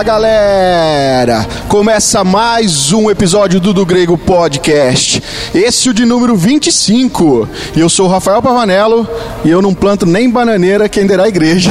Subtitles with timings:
[0.00, 1.46] Fala galera!
[1.68, 5.22] Começa mais um episódio do Do Grego Podcast.
[5.54, 7.46] Esse é o de número 25.
[7.76, 9.06] E eu sou o Rafael Pavanello
[9.44, 11.70] e eu não planto nem bananeira, quem derá a igreja.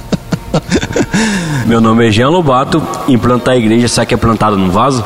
[1.64, 2.82] Meu nome é Jean Lobato.
[3.08, 5.02] Implantar a igreja, sabe que é plantado num vaso?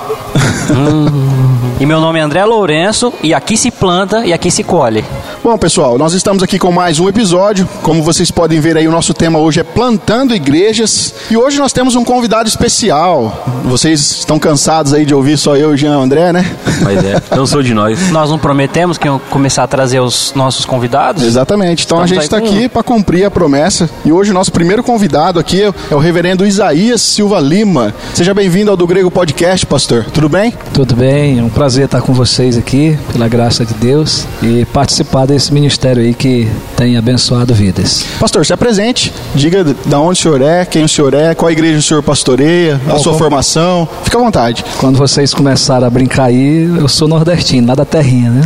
[1.78, 5.04] E meu nome é André Lourenço e aqui se planta e aqui se colhe.
[5.44, 7.68] Bom, pessoal, nós estamos aqui com mais um episódio.
[7.82, 11.14] Como vocês podem ver aí, o nosso tema hoje é plantando igrejas.
[11.30, 13.44] E hoje nós temos um convidado especial.
[13.62, 16.56] Vocês estão cansados aí de ouvir só eu e o Jean André, né?
[16.80, 18.10] Mas é, não sou de nós.
[18.10, 21.22] Nós não prometemos que iam começar a trazer os nossos convidados?
[21.22, 21.84] Exatamente.
[21.84, 23.90] Então a Estamos gente está aqui para cumprir a promessa.
[24.02, 27.92] E hoje o nosso primeiro convidado aqui é o reverendo Isaías Silva Lima.
[28.14, 30.06] Seja bem-vindo ao do Grego Podcast, pastor.
[30.10, 30.54] Tudo bem?
[30.72, 35.26] Tudo bem, é um prazer estar com vocês aqui, pela graça de Deus, e participar
[35.26, 38.04] desse ministério aí que tem abençoado vidas.
[38.20, 39.12] Pastor, se apresente.
[39.34, 42.80] Diga de onde o senhor é, quem o senhor é, qual igreja o senhor pastoreia,
[42.86, 43.88] a Bom, sua como- formação.
[44.04, 44.64] Fica à vontade.
[44.78, 48.42] Quando vocês começaram a brincar aí, eu sou nordestino, lá da terrinha, né?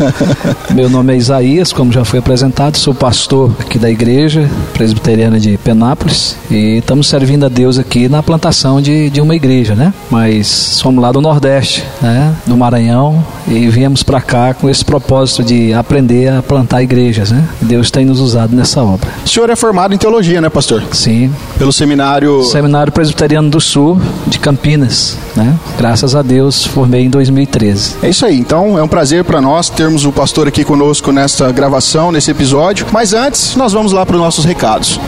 [0.74, 5.56] Meu nome é Isaías, como já foi apresentado, sou pastor aqui da igreja presbiteriana de
[5.58, 9.92] Penápolis e estamos servindo a Deus aqui na plantação de, de uma igreja, né?
[10.10, 12.34] Mas somos lá do Nordeste, né?
[12.46, 17.48] Do Maranhão e viemos para cá com esse propósito de aprender a plantar igrejas, né?
[17.60, 19.08] Deus tem nos usado nessa obra.
[19.24, 20.82] O senhor é formado em teologia, né, pastor?
[20.92, 22.42] Sim, Pelo seminário.
[22.44, 25.56] Seminário Presbiteriano do Sul de Campinas, né?
[25.78, 27.96] Graças a Deus formei em 2013.
[28.02, 28.38] É isso aí.
[28.38, 32.86] Então é um prazer para nós termos o pastor aqui conosco nessa gravação, nesse episódio.
[32.92, 34.98] Mas antes, nós vamos lá para os nossos recados.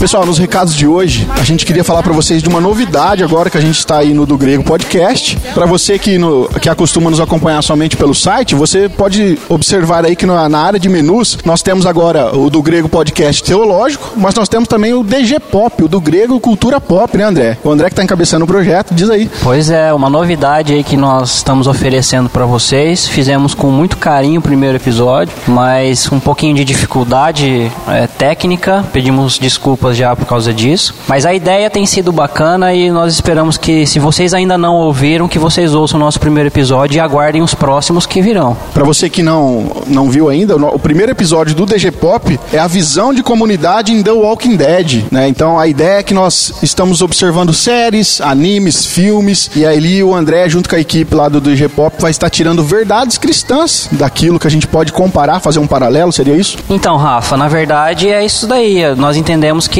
[0.00, 3.50] Pessoal, nos recados de hoje, a gente queria falar para vocês de uma novidade agora
[3.50, 5.36] que a gente está aí no Do Grego Podcast.
[5.52, 10.16] Para você que, no, que acostuma nos acompanhar somente pelo site, você pode observar aí
[10.16, 14.34] que na, na área de menus nós temos agora o Do Grego Podcast Teológico, mas
[14.34, 17.58] nós temos também o DG Pop, o Do Grego Cultura Pop, né, André?
[17.62, 19.30] O André que está encabeçando o projeto, diz aí.
[19.42, 23.06] Pois é, uma novidade aí que nós estamos oferecendo para vocês.
[23.06, 28.82] Fizemos com muito carinho o primeiro episódio, mas um pouquinho de dificuldade é, técnica.
[28.94, 30.94] Pedimos desculpas já por causa disso.
[31.08, 35.28] Mas a ideia tem sido bacana e nós esperamos que, se vocês ainda não ouviram,
[35.28, 38.56] que vocês ouçam o nosso primeiro episódio e aguardem os próximos que virão.
[38.72, 42.66] Para você que não, não viu ainda, o primeiro episódio do DG Pop é a
[42.66, 45.28] visão de comunidade em The Walking Dead, né?
[45.28, 50.48] Então a ideia é que nós estamos observando séries, animes, filmes e aí o André
[50.48, 54.46] junto com a equipe lá do DG Pop vai estar tirando verdades cristãs daquilo que
[54.46, 56.58] a gente pode comparar, fazer um paralelo, seria isso?
[56.68, 58.94] Então, Rafa, na verdade é isso daí.
[58.96, 59.79] Nós entendemos que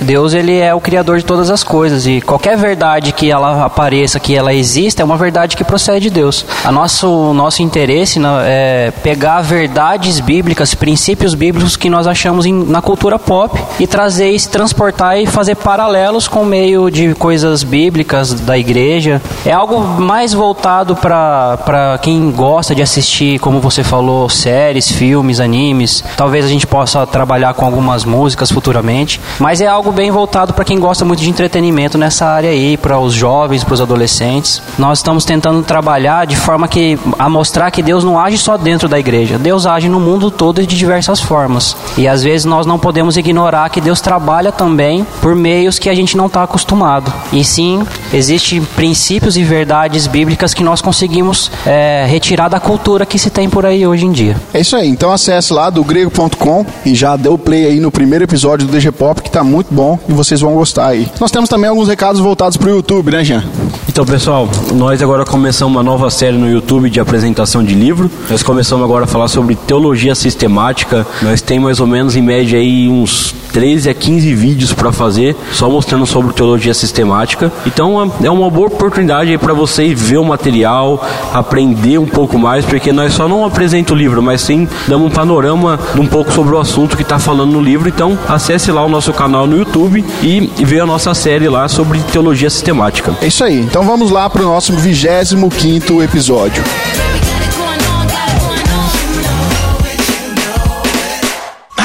[0.00, 4.18] Deus ele é o criador de todas as coisas e qualquer verdade que ela apareça,
[4.20, 6.44] que ela exista, é uma verdade que procede de Deus.
[6.64, 12.80] A nosso nosso interesse é pegar verdades bíblicas, princípios bíblicos que nós achamos em- na
[12.80, 18.32] cultura pop e trazer se transportar e fazer paralelos com o meio de coisas bíblicas
[18.32, 19.20] da igreja.
[19.44, 26.02] É algo mais voltado para quem gosta de assistir, como você falou, séries, filmes, animes.
[26.16, 30.64] Talvez a gente possa trabalhar com algumas músicas futuramente, mas é algo bem voltado para
[30.64, 34.62] quem gosta muito de entretenimento nessa área aí, para os jovens, para os adolescentes.
[34.78, 38.88] Nós estamos tentando trabalhar de forma que a mostrar que Deus não age só dentro
[38.88, 39.38] da igreja.
[39.38, 41.76] Deus age no mundo todo de diversas formas.
[41.96, 45.94] E às vezes nós não podemos ignorar que Deus trabalha também por meios que a
[45.94, 47.12] gente não está acostumado.
[47.32, 53.18] E sim, existem princípios e verdades bíblicas que nós conseguimos é, retirar da cultura que
[53.18, 54.36] se tem por aí hoje em dia.
[54.52, 54.88] É isso aí.
[54.88, 58.72] Então acesse lá do grego.com e já dê o play aí no primeiro episódio do
[58.72, 61.08] DG Pop que tá muito bom e vocês vão gostar aí.
[61.20, 63.44] Nós temos também alguns recados voltados pro YouTube, né, Jean?
[63.88, 68.10] Então, pessoal, nós agora começamos uma nova série no YouTube de apresentação de livro.
[68.28, 71.06] Nós começamos agora a falar sobre teologia sistemática.
[71.22, 75.36] Nós temos mais ou menos em média aí uns 13 a 15 vídeos para fazer,
[75.52, 77.52] só mostrando sobre teologia sistemática.
[77.66, 82.92] Então, é uma boa oportunidade para você ver o material, aprender um pouco mais, porque
[82.92, 86.54] nós só não apresentamos o livro, mas sim damos um panorama de um pouco sobre
[86.54, 87.88] o assunto que está falando no livro.
[87.88, 91.98] Então, acesse lá o nosso canal no YouTube e veja a nossa série lá sobre
[92.12, 93.14] teologia sistemática.
[93.20, 93.60] É isso aí.
[93.60, 96.62] Então vamos lá pro nosso 25 episódio.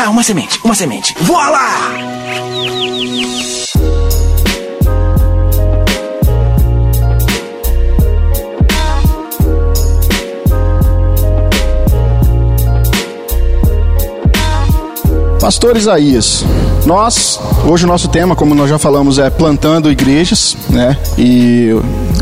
[0.05, 1.15] Ah, uma semente, uma semente.
[1.21, 1.79] Voa lá!
[15.39, 16.43] Pastor Isaías,
[16.85, 20.95] Nós, hoje o nosso tema, como nós já falamos, é plantando igrejas, né?
[21.17, 21.71] E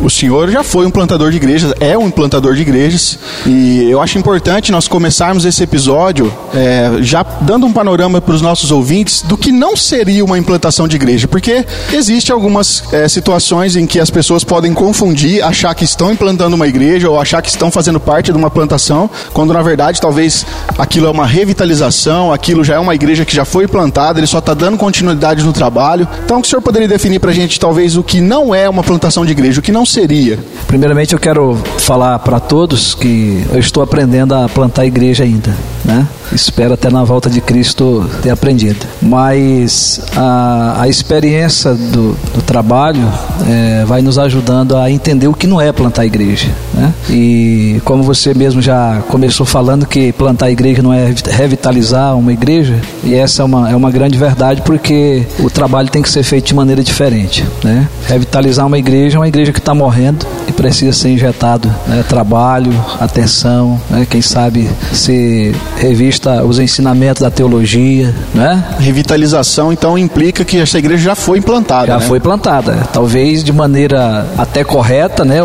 [0.02, 4.02] o senhor já foi um plantador de igrejas, é um implantador de igrejas, e eu
[4.02, 9.22] acho importante nós começarmos esse episódio é, já dando um panorama para os nossos ouvintes
[9.22, 14.00] do que não seria uma implantação de igreja, porque existe algumas é, situações em que
[14.00, 18.00] as pessoas podem confundir, achar que estão implantando uma igreja ou achar que estão fazendo
[18.00, 20.46] parte de uma plantação, quando na verdade talvez
[20.78, 24.40] aquilo é uma revitalização, aquilo já é uma igreja que já foi plantada, ele só
[24.40, 26.08] está dando continuidade no trabalho.
[26.24, 29.26] Então, o senhor poderia definir para a gente talvez o que não é uma plantação
[29.26, 30.40] de igreja, o que não seria?
[30.68, 36.08] Primeiramente, eu quero falar para todos que eu estou aprendendo a plantar igreja ainda, né?
[36.32, 38.86] Espero até na volta de Cristo ter aprendido.
[39.02, 43.08] Mas a, a experiência do, do trabalho
[43.48, 46.50] é, vai nos ajudando a entender o que não é plantar igreja.
[46.84, 46.94] Né?
[47.10, 52.80] E como você mesmo já começou falando que plantar igreja não é revitalizar uma igreja,
[53.04, 56.48] e essa é uma, é uma grande verdade porque o trabalho tem que ser feito
[56.48, 57.46] de maneira diferente.
[57.64, 57.88] Né?
[58.08, 62.04] Revitalizar uma igreja é uma igreja que está morrendo e precisa ser injetado né?
[62.08, 64.06] trabalho, atenção, né?
[64.10, 68.64] quem sabe ser revista os ensinamentos da teologia, né?
[68.80, 71.88] Revitalização, então, implica que essa igreja já foi implantada.
[71.88, 72.06] Já né?
[72.06, 72.88] foi plantada.
[72.94, 75.40] Talvez de maneira até correta, né?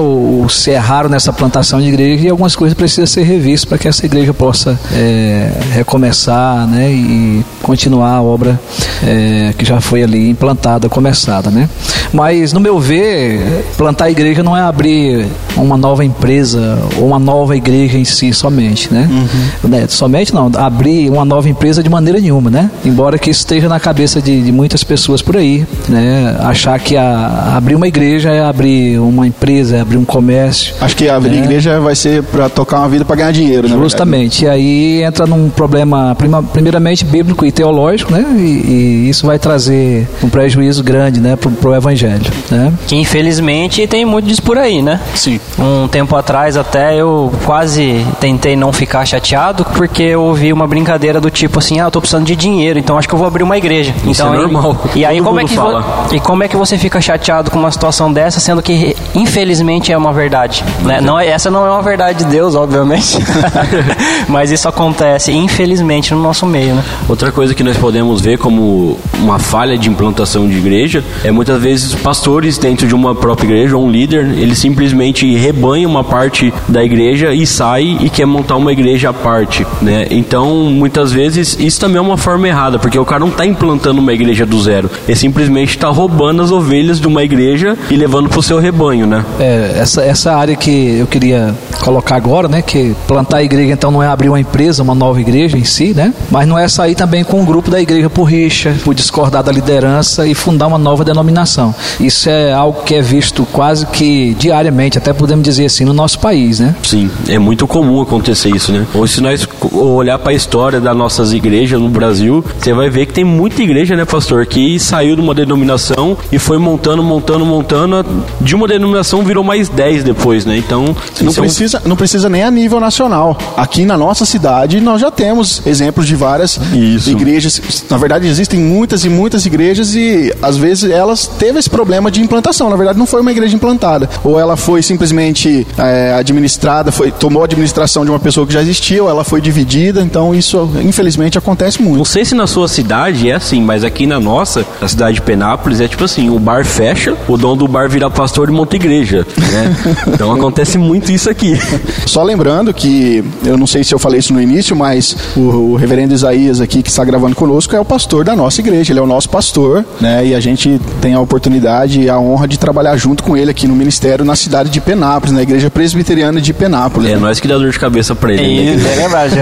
[0.51, 4.05] Se erraram nessa plantação de igreja e algumas coisas precisam ser revistas para que essa
[4.05, 6.91] igreja possa é, recomeçar, né?
[6.91, 8.59] E continuar a obra
[9.07, 11.69] é, que já foi ali implantada, começada, né?
[12.15, 17.19] Mas, no meu ver, plantar a igreja não é abrir uma nova empresa ou uma
[17.19, 19.07] nova igreja em si somente, né?
[19.11, 19.69] Uhum.
[19.69, 19.87] né?
[19.87, 22.71] Somente não, abrir uma nova empresa de maneira nenhuma, né?
[22.87, 26.39] Embora que isso esteja na cabeça de, de muitas pessoas por aí, né?
[26.41, 30.75] Achar que a, abrir uma igreja é abrir uma empresa, é abrir um comércio.
[30.81, 31.45] Acho que abrir né?
[31.45, 33.77] igreja vai ser para tocar uma vida para ganhar dinheiro, né?
[33.77, 34.47] Justamente.
[34.47, 36.17] E aí entra num problema,
[36.51, 38.25] primeiramente bíblico e teológico, né?
[38.37, 41.35] E, e, isso vai trazer um prejuízo grande, né?
[41.35, 42.73] Pro, pro evangelho, né?
[42.87, 45.01] Que infelizmente tem muito disso por aí, né?
[45.17, 45.41] Sim.
[45.59, 51.21] Um tempo atrás até eu quase tentei não ficar chateado porque eu ouvi uma brincadeira
[51.21, 53.43] do tipo assim, ah, eu tô precisando de dinheiro, então acho que eu vou abrir
[53.43, 53.93] uma igreja.
[54.05, 54.77] Isso então, é normal.
[54.95, 55.83] E, e aí como é que vo...
[56.13, 59.99] e como é que você fica chateado com uma situação dessa, sendo que infelizmente é
[59.99, 61.01] uma verdade, né?
[61.01, 63.19] Não é, essa não é uma verdade de Deus, obviamente.
[64.29, 66.85] Mas isso acontece infelizmente no nosso meio, né?
[67.09, 71.61] Outra coisa que nós podemos ver como uma falha de implantação de igreja é muitas
[71.61, 76.53] vezes pastores dentro de uma própria igreja ou um líder, ele simplesmente rebanha uma parte
[76.69, 80.07] da igreja e sai e quer montar uma igreja à parte, né?
[80.11, 84.01] Então, muitas vezes, isso também é uma forma errada, porque o cara não está implantando
[84.01, 84.91] uma igreja do zero.
[85.07, 89.07] Ele simplesmente está roubando as ovelhas de uma igreja e levando para o seu rebanho,
[89.07, 89.25] né?
[89.39, 92.63] É, essa, essa área que eu queria colocar agora, né?
[92.63, 95.95] Que plantar a igreja, então, não é abrir uma empresa, uma nova igreja em si,
[95.95, 96.13] né?
[96.31, 99.53] Mas não é sair também com um grupo da igreja por rixa, por discordar da
[99.53, 101.75] liderança e fundar uma nova denominação.
[102.01, 106.19] Isso é algo que é visto quase que diariamente, até podemos dizer assim, no nosso
[106.19, 106.75] país, né?
[106.83, 108.87] Sim, é muito comum acontecer isso, né?
[108.95, 113.07] Ou se nós olhar para a história das nossas igrejas no Brasil, você vai ver
[113.07, 117.45] que tem muita igreja, né, pastor, que saiu de uma denominação e foi montando, montando,
[117.45, 118.07] montando,
[118.41, 120.57] de uma denominação virou mais 10 depois, né?
[120.57, 121.89] Então, não precisa, é um...
[121.91, 123.37] não precisa nem a nível nacional.
[123.57, 127.18] Aqui na nossa cidade nós já temos exemplos de várias Isso.
[127.19, 127.85] Igrejas.
[127.91, 132.21] Na verdade, existem muitas e muitas igrejas e às vezes elas teve esse problema de
[132.21, 132.71] implantação.
[132.71, 134.09] Na verdade, não foi uma igreja implantada.
[134.25, 138.63] Ou ela foi simplesmente é, administrada, foi, tomou a administração de uma pessoa que já
[138.63, 140.01] existia, ou ela foi dividida.
[140.03, 141.99] Então, isso infelizmente acontece muito.
[141.99, 145.23] Não sei se na sua cidade é assim, mas aqui na nossa, na cidade de
[145.23, 148.77] Penápolis, é tipo assim: o bar fecha, o dono do bar vira pastor e monta
[148.77, 149.27] igreja.
[149.37, 149.77] Né?
[150.15, 151.59] então acontece muito isso aqui.
[152.07, 155.77] Só lembrando que, eu não sei se eu falei isso no início, mas o, o
[155.77, 159.03] reverendo Isaías aqui que está gravando conosco é o pastor da nossa igreja, ele é
[159.03, 160.27] o nosso pastor, né?
[160.27, 163.67] E a gente tem a oportunidade e a honra de trabalhar junto com ele aqui
[163.67, 167.09] no ministério na cidade de Penápolis, na igreja presbiteriana de Penápolis.
[167.11, 167.19] É, né?
[167.19, 168.77] nós que dá dor de cabeça para ele.
[168.77, 168.99] Né?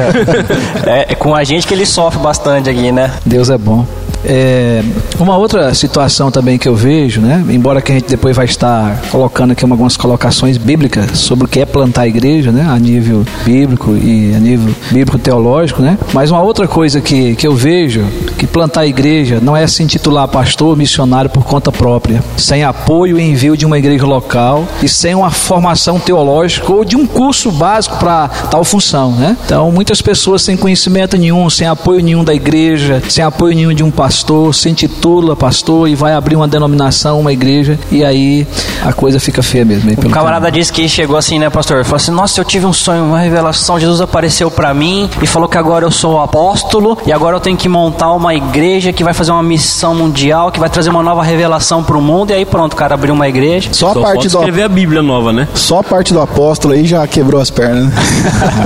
[0.87, 3.12] É, é, com a gente que ele sofre bastante aqui, né?
[3.25, 3.85] Deus é bom.
[4.28, 4.83] É,
[5.21, 7.45] uma outra situação também que eu vejo, né?
[7.49, 11.61] Embora que a gente depois vai estar colocando aqui algumas colocações bíblicas sobre o que
[11.61, 12.66] é plantar a igreja, né?
[12.68, 15.97] A nível bíblico e a nível bíblico teológico, né?
[16.12, 18.04] Mas uma outra coisa que, que eu vejo
[18.37, 23.21] que plantar a igreja não é se intitular pastor missionário por conta própria, sem apoio
[23.21, 27.52] e envio de uma igreja local e sem uma formação teológica ou de um curso
[27.52, 29.37] básico para tal função, né?
[29.45, 33.85] Então muitas pessoas sem conhecimento nenhum, sem apoio nenhum da igreja, sem apoio nenhum de
[33.85, 38.46] um pastor pastor, se intitula pastor e vai abrir uma denominação, uma igreja, e aí
[38.82, 39.92] a coisa fica feia mesmo.
[39.92, 41.85] O camarada disse que chegou assim, né, pastor?
[41.85, 43.78] Falou assim: Nossa, eu tive um sonho, uma revelação.
[43.78, 47.58] Jesus apareceu para mim e falou que agora eu sou apóstolo e agora eu tenho
[47.58, 51.23] que montar uma igreja que vai fazer uma missão mundial, que vai trazer uma nova
[51.23, 52.30] revelação para o mundo.
[52.30, 53.68] E aí pronto, o cara abriu uma igreja.
[53.73, 55.46] Só, Só a parte do escrever a Bíblia nova, né?
[55.54, 57.92] Só a parte do apóstolo aí já quebrou as pernas.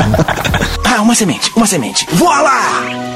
[0.87, 2.07] ah, uma semente, uma semente.
[2.12, 3.11] Voa lá!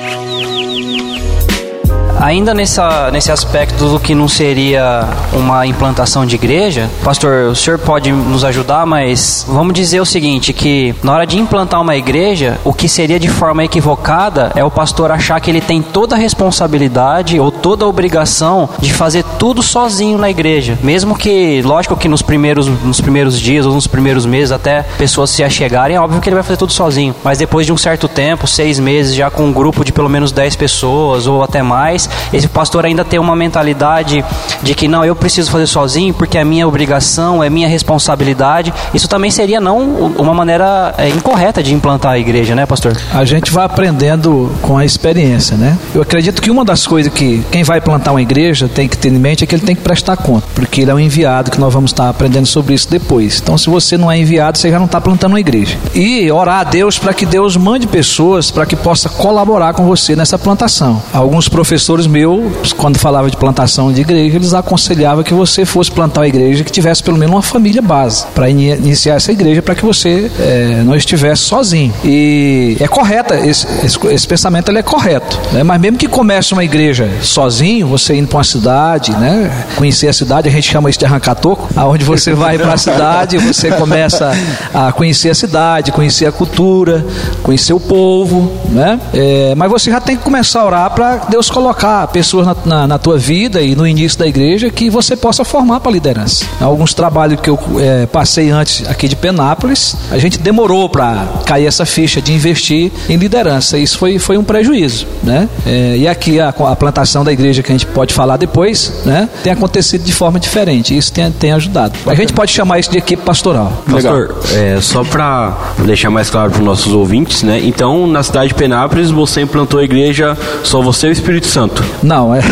[2.21, 7.79] Ainda nessa, nesse aspecto do que não seria uma implantação de igreja, pastor, o senhor
[7.79, 12.59] pode nos ajudar, mas vamos dizer o seguinte, que na hora de implantar uma igreja,
[12.65, 16.19] o que seria de forma equivocada é o pastor achar que ele tem toda a
[16.19, 20.79] responsabilidade ou toda a obrigação de fazer tudo sozinho na igreja.
[20.83, 25.31] Mesmo que, lógico que nos primeiros, nos primeiros dias ou nos primeiros meses até pessoas
[25.31, 27.15] se achegarem, é óbvio que ele vai fazer tudo sozinho.
[27.23, 30.33] Mas depois de um certo tempo, seis meses, já com um grupo de pelo menos
[30.33, 34.25] dez pessoas ou até mais, esse pastor ainda tem uma mentalidade
[34.63, 38.73] de que não, eu preciso fazer sozinho porque é minha obrigação, é minha responsabilidade.
[38.93, 39.79] Isso também seria não
[40.19, 42.97] uma maneira é, incorreta de implantar a igreja, né, pastor?
[43.13, 45.79] A gente vai aprendendo com a experiência, né?
[45.95, 49.13] Eu acredito que uma das coisas que quem vai plantar uma igreja tem que ter
[49.13, 51.61] em mente é que ele tem que prestar conta, porque ele é um enviado que
[51.61, 53.41] nós vamos estar aprendendo sobre isso depois.
[53.43, 55.79] Então, se você não é enviado, você já não está plantando uma igreja.
[55.95, 60.17] E orar a Deus para que Deus mande pessoas para que possa colaborar com você
[60.17, 61.03] nessa plantação.
[61.13, 65.91] Alguns professores professores meus, quando falava de plantação de igreja, eles aconselhavam que você fosse
[65.91, 69.75] plantar uma igreja que tivesse pelo menos uma família base para iniciar essa igreja para
[69.75, 71.93] que você é, não estivesse sozinho.
[72.05, 75.39] E é correta, esse, esse, esse pensamento ele é correto.
[75.53, 75.63] Né?
[75.63, 79.67] Mas mesmo que comece uma igreja sozinho, você indo para uma cidade, né?
[79.77, 82.79] conhecer a cidade, a gente chama isso de arrancar toco, aonde você vai para a
[82.79, 84.33] cidade, você começa
[84.73, 87.05] a conhecer a cidade, conhecer a cultura,
[87.43, 88.99] conhecer o povo, né?
[89.13, 92.57] É, mas você já tem que começar a orar para Deus colocar colocar pessoas na,
[92.65, 96.47] na, na, tua vida e no início da igreja que você possa formar para liderança.
[96.61, 101.67] Alguns trabalhos que eu é, passei antes aqui de Penápolis, a gente demorou para cair
[101.67, 103.77] essa ficha de investir em liderança.
[103.77, 105.49] Isso foi, foi um prejuízo, né?
[105.67, 109.29] É, e aqui a, a, plantação da igreja que a gente pode falar depois, né?
[109.43, 110.97] Tem acontecido de forma diferente.
[110.97, 111.99] Isso tem, tem ajudado.
[112.07, 113.73] A gente pode chamar isso de equipe pastoral.
[113.91, 117.61] Pastor, é, só para deixar mais claro para os nossos ouvintes, né?
[117.63, 121.74] Então, na cidade de Penápolis, você implantou a igreja só você e o Espírito Santo.
[122.03, 122.41] Não, é.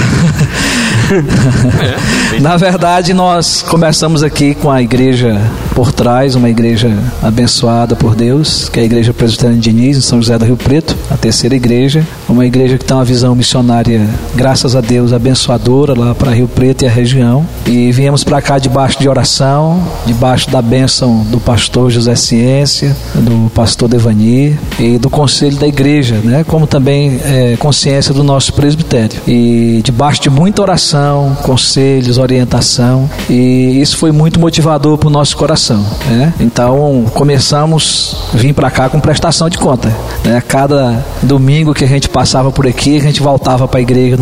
[2.37, 5.41] é Na verdade, nós começamos aqui com a igreja
[5.75, 6.91] por trás, uma igreja
[7.23, 10.57] abençoada por Deus, que é a Igreja Presbiteriana de Diniz, em São José do Rio
[10.57, 12.07] Preto, a terceira igreja.
[12.29, 16.83] Uma igreja que tem uma visão missionária, graças a Deus, abençoadora lá para Rio Preto
[16.83, 17.47] e a região.
[17.67, 23.51] E viemos para cá debaixo de oração, debaixo da bênção do pastor José Ciência, do
[23.51, 26.45] pastor Devani e do conselho da igreja, né?
[26.47, 29.21] como também é, consciência do nosso presbitério.
[29.27, 35.37] E debaixo de muita oração, conselhos, orientação, e isso foi muito motivador para o nosso
[35.37, 35.62] coração.
[35.71, 36.33] Né?
[36.41, 39.95] Então começamos a vir para cá com prestação de conta.
[40.25, 40.43] Né?
[40.47, 44.17] Cada domingo que a gente passava por aqui, a gente voltava para a igreja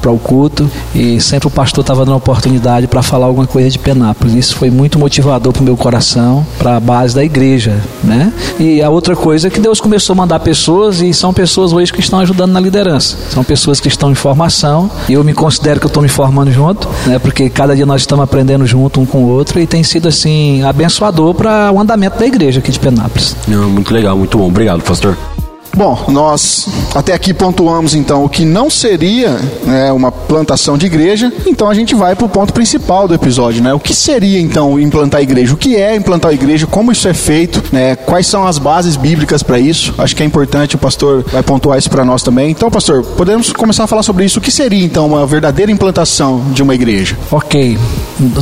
[0.00, 3.78] para o culto e sempre o pastor estava dando oportunidade para falar alguma coisa de
[3.78, 4.34] Penápolis.
[4.34, 7.76] Isso foi muito motivador para o meu coração, para a base da igreja.
[8.02, 8.32] Né?
[8.58, 11.92] E a outra coisa é que Deus começou a mandar pessoas e são pessoas hoje
[11.92, 13.16] que estão ajudando na liderança.
[13.30, 16.50] São pessoas que estão em formação e eu me considero que eu estou me formando
[16.52, 17.18] junto, né?
[17.18, 20.62] porque cada dia nós estamos aprendendo junto um com o outro e tem sido assim
[20.68, 23.36] abençoador para o andamento da igreja aqui de Penápolis.
[23.46, 24.48] Não, muito legal, muito bom.
[24.48, 25.16] Obrigado, pastor.
[25.76, 31.30] Bom, nós até aqui pontuamos então o que não seria né, uma plantação de igreja,
[31.46, 33.74] então a gente vai para o ponto principal do episódio, né?
[33.74, 35.52] O que seria então implantar a igreja?
[35.52, 36.66] O que é implantar a igreja?
[36.66, 37.62] Como isso é feito?
[37.70, 37.94] Né?
[37.94, 39.94] Quais são as bases bíblicas para isso?
[39.98, 42.50] Acho que é importante, o pastor vai pontuar isso para nós também.
[42.50, 44.38] Então, pastor, podemos começar a falar sobre isso.
[44.38, 47.18] O que seria então uma verdadeira implantação de uma igreja?
[47.30, 47.78] Ok,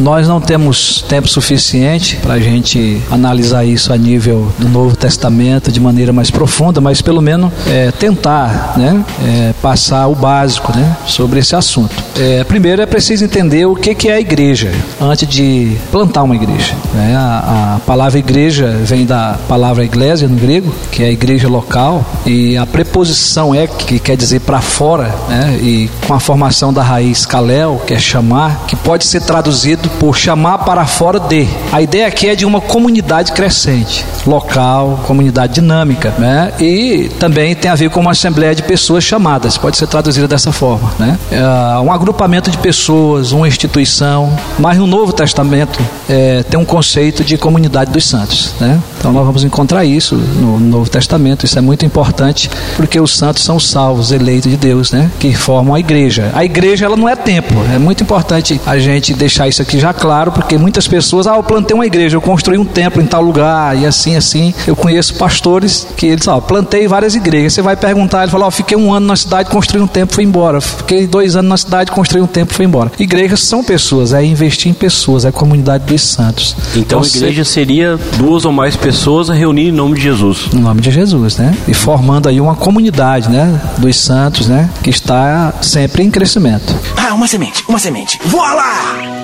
[0.00, 5.72] nós não temos tempo suficiente para a gente analisar isso a nível do Novo Testamento
[5.72, 10.96] de maneira mais profunda, mas pelo menos é, tentar né, é, passar o básico né,
[11.06, 11.94] sobre esse assunto.
[12.18, 16.36] É, primeiro é preciso entender o que, que é a igreja antes de plantar uma
[16.36, 16.74] igreja.
[16.92, 17.16] Né?
[17.16, 22.04] A, a, palavra igreja vem da palavra igreja no grego, que é a igreja local,
[22.26, 25.58] e a preposição é que quer dizer para fora, né?
[25.60, 29.88] e com a formação da raiz kalel, que é chamar, que pode ser traduzido traduzido
[30.00, 31.46] por chamar para fora de.
[31.72, 36.52] A ideia aqui é de uma comunidade crescente, local, comunidade dinâmica, né?
[36.60, 40.52] E também tem a ver com uma assembleia de pessoas chamadas, pode ser traduzida dessa
[40.52, 41.18] forma, né?
[41.30, 45.78] É um agrupamento de pessoas, uma instituição, mas no Novo Testamento
[46.08, 48.80] é, tem um conceito de comunidade dos santos, né?
[48.98, 53.42] Então nós vamos encontrar isso no Novo Testamento, isso é muito importante, porque os santos
[53.42, 55.10] são salvos, eleitos de Deus, né?
[55.18, 56.30] Que formam a igreja.
[56.34, 59.92] A igreja ela não é templo, é muito importante a gente deixar isso aqui já
[59.92, 63.22] claro, porque muitas pessoas, ah, eu plantei uma igreja, eu construí um templo em tal
[63.22, 64.54] lugar, e assim, assim.
[64.66, 67.52] Eu conheço pastores que eles, ó, plantei várias igrejas.
[67.52, 70.24] Você vai perguntar, ele fala, ó, fiquei um ano na cidade, construí um templo, fui
[70.24, 70.60] embora.
[70.60, 72.90] Fiquei dois anos na cidade, construí um templo, fui embora.
[72.98, 76.56] Igrejas são pessoas, é investir em pessoas, é a comunidade dos santos.
[76.76, 80.48] Então, a igreja seria duas ou mais pessoas a reunir em nome de Jesus.
[80.54, 81.56] Em nome de Jesus, né?
[81.66, 83.60] E formando aí uma comunidade, né?
[83.78, 84.70] Dos santos, né?
[84.82, 86.74] Que está sempre em crescimento.
[86.96, 88.20] Ah, uma semente, uma semente.
[88.24, 89.14] Voa lá!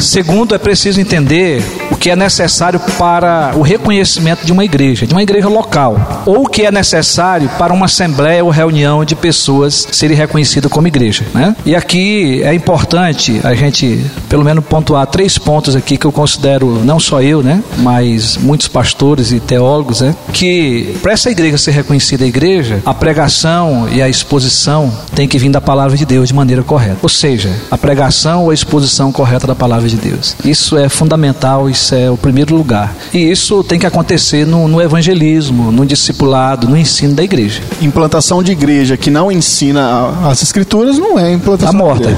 [0.00, 5.12] Segundo, é preciso entender o que é necessário para o reconhecimento de uma igreja, de
[5.12, 9.86] uma igreja local, ou o que é necessário para uma assembleia ou reunião de pessoas
[9.92, 11.24] serem reconhecidas como igreja.
[11.34, 11.54] Né?
[11.64, 16.82] E aqui é importante a gente, pelo menos, pontuar três pontos aqui que eu considero,
[16.84, 21.72] não só eu, né, mas muitos pastores e teólogos, né, que para essa igreja ser
[21.72, 26.34] reconhecida igreja, a pregação e a exposição tem que vir da palavra de Deus de
[26.34, 26.98] maneira correta.
[27.02, 30.36] Ou seja, a pregação ou a exposição correta da palavra de Deus.
[30.44, 32.94] Isso é fundamental, isso é o primeiro lugar.
[33.12, 37.62] E isso tem que acontecer no, no evangelismo, no discipulado, no ensino da igreja.
[37.80, 41.72] Implantação de igreja que não ensina as escrituras não é implantação.
[41.72, 42.16] Tá morta.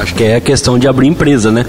[0.00, 1.64] Acho que é a questão de abrir empresa, né?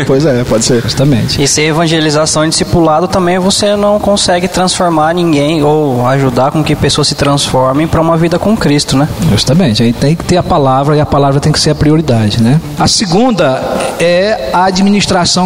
[0.00, 0.82] É, pois é, pode ser.
[0.82, 1.42] Justamente.
[1.42, 6.74] E se evangelização e discipulado também você não consegue transformar ninguém ou ajudar com que
[6.74, 9.08] pessoas se transformem para uma vida com Cristo, né?
[9.30, 9.82] Justamente.
[9.82, 12.60] Aí tem que ter a palavra e a palavra tem que ser a prioridade, né?
[12.78, 13.62] A segunda
[13.98, 14.85] é a administração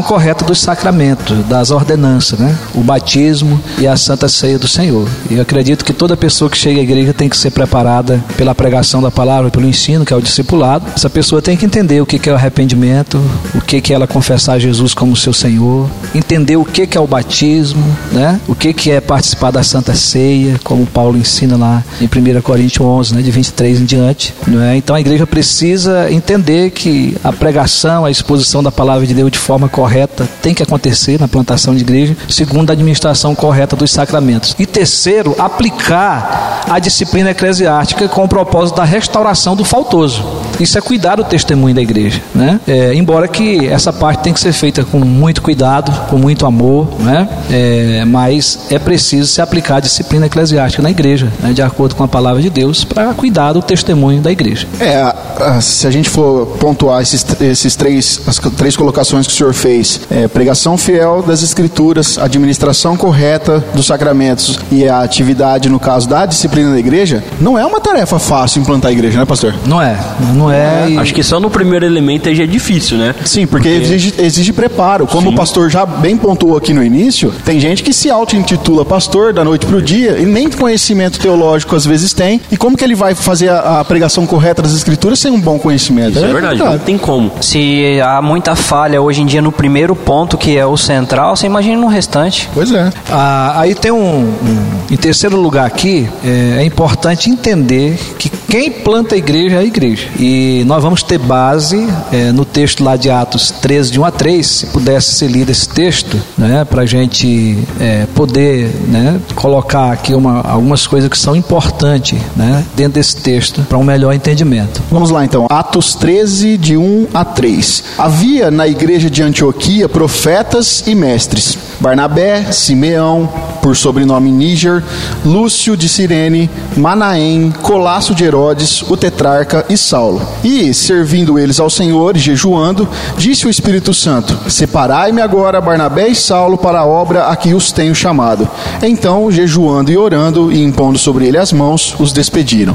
[0.02, 2.56] correta dos sacramentos, das ordenanças, né?
[2.74, 5.08] O batismo e a santa ceia do Senhor.
[5.30, 8.54] E eu acredito que toda pessoa que chega à igreja tem que ser preparada pela
[8.54, 10.84] pregação da palavra, pelo ensino, que é o discipulado.
[10.94, 13.18] Essa pessoa tem que entender o que é o arrependimento,
[13.54, 17.84] o que é ela confessar Jesus como seu Senhor, entender o que é o batismo,
[18.12, 18.38] né?
[18.46, 23.14] O que é participar da santa ceia, como Paulo ensina lá em 1 Coríntios 11,
[23.14, 23.22] né?
[23.22, 24.76] De 23 em diante, não é?
[24.76, 29.38] Então a igreja precisa entender que a pregação, a exposição da palavra de Deus de
[29.38, 34.54] forma correta tem que acontecer na plantação de igreja, segundo a administração correta dos sacramentos.
[34.58, 40.24] E terceiro, aplicar a disciplina eclesiástica com o propósito da restauração do faltoso.
[40.58, 42.60] Isso é cuidar do testemunho da igreja, né?
[42.66, 46.88] É, embora que essa parte tem que ser feita com muito cuidado, com muito amor,
[47.00, 47.28] né?
[47.50, 51.52] É, mas é preciso se aplicar a disciplina eclesiástica na igreja, né?
[51.52, 54.66] de acordo com a palavra de Deus, para cuidar do testemunho da igreja.
[54.80, 59.54] É, se a gente for pontuar esses, esses três, as três colocações que o senhor
[59.54, 66.08] fez, é, pregação fiel das escrituras, administração correta dos sacramentos e a atividade, no caso
[66.08, 69.54] da disciplina da igreja, não é uma tarefa fácil implantar a igreja, né, pastor?
[69.66, 69.98] Não é,
[70.34, 70.90] não é.
[70.90, 70.98] E...
[70.98, 73.14] Acho que só no primeiro elemento aí já é difícil, né?
[73.24, 73.94] Sim, porque, porque...
[73.94, 75.06] Exige, exige preparo.
[75.06, 75.34] Como Sim.
[75.34, 79.44] o pastor já bem pontuou aqui no início, tem gente que se auto-intitula pastor da
[79.44, 82.40] noite pro dia e nem conhecimento teológico às vezes tem.
[82.50, 85.58] E como que ele vai fazer a, a pregação correta das escrituras sem um bom
[85.58, 86.16] conhecimento?
[86.16, 87.32] Isso é, é verdade, não tem como.
[87.40, 91.46] Se há muita falha hoje em dia no primeiro ponto, que é o central, você
[91.46, 92.48] imagina no restante.
[92.52, 92.90] Pois é.
[93.10, 98.68] Ah, aí tem um, um, Em terceiro lugar aqui, é, é importante entender que quem
[98.68, 100.08] planta a igreja é a igreja.
[100.18, 104.10] E nós vamos ter base é, no texto lá de Atos 13, de 1 a
[104.10, 109.92] 3, se pudesse ser lido esse texto, né, para a gente é, poder né, colocar
[109.92, 114.82] aqui uma, algumas coisas que são importantes né, dentro desse texto para um melhor entendimento.
[114.90, 117.84] Vamos lá então, Atos 13, de 1 a 3.
[117.98, 123.28] Havia na igreja de Antioquia profetas e mestres: Barnabé, Simeão,
[123.62, 124.82] por sobrenome Níger,
[125.24, 130.20] Lúcio de Cirene, Manaém, Colasso de Herodes, o tetrarca e Saulo.
[130.42, 136.56] E, servindo eles ao Senhor jejuando, disse o Espírito Santo: Separai-me agora Barnabé e Saulo
[136.56, 138.48] para a obra a que os tenho chamado.
[138.82, 142.74] Então, jejuando e orando e impondo sobre ele as mãos, os despediram.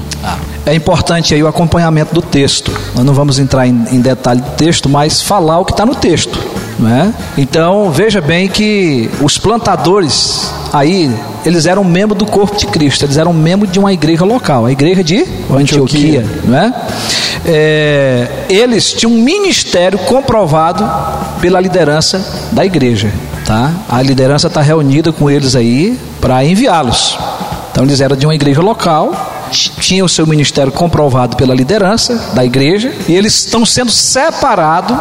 [0.65, 2.71] É importante aí o acompanhamento do texto.
[2.95, 5.95] Nós não vamos entrar em, em detalhe do texto, mas falar o que está no
[5.95, 6.37] texto.
[6.77, 7.13] Né?
[7.37, 11.09] Então veja bem que os plantadores aí
[11.45, 14.71] eles eram membros do corpo de Cristo, eles eram membros de uma igreja local, a
[14.71, 16.73] igreja de Antioquia, Antioquia né?
[17.45, 20.83] É, eles tinham um ministério comprovado
[21.39, 23.11] pela liderança da igreja,
[23.45, 23.71] tá?
[23.87, 27.17] A liderança está reunida com eles aí para enviá-los.
[27.71, 32.43] Então eles eram de uma igreja local tinham o seu ministério comprovado pela liderança da
[32.43, 34.97] igreja e eles estão sendo separados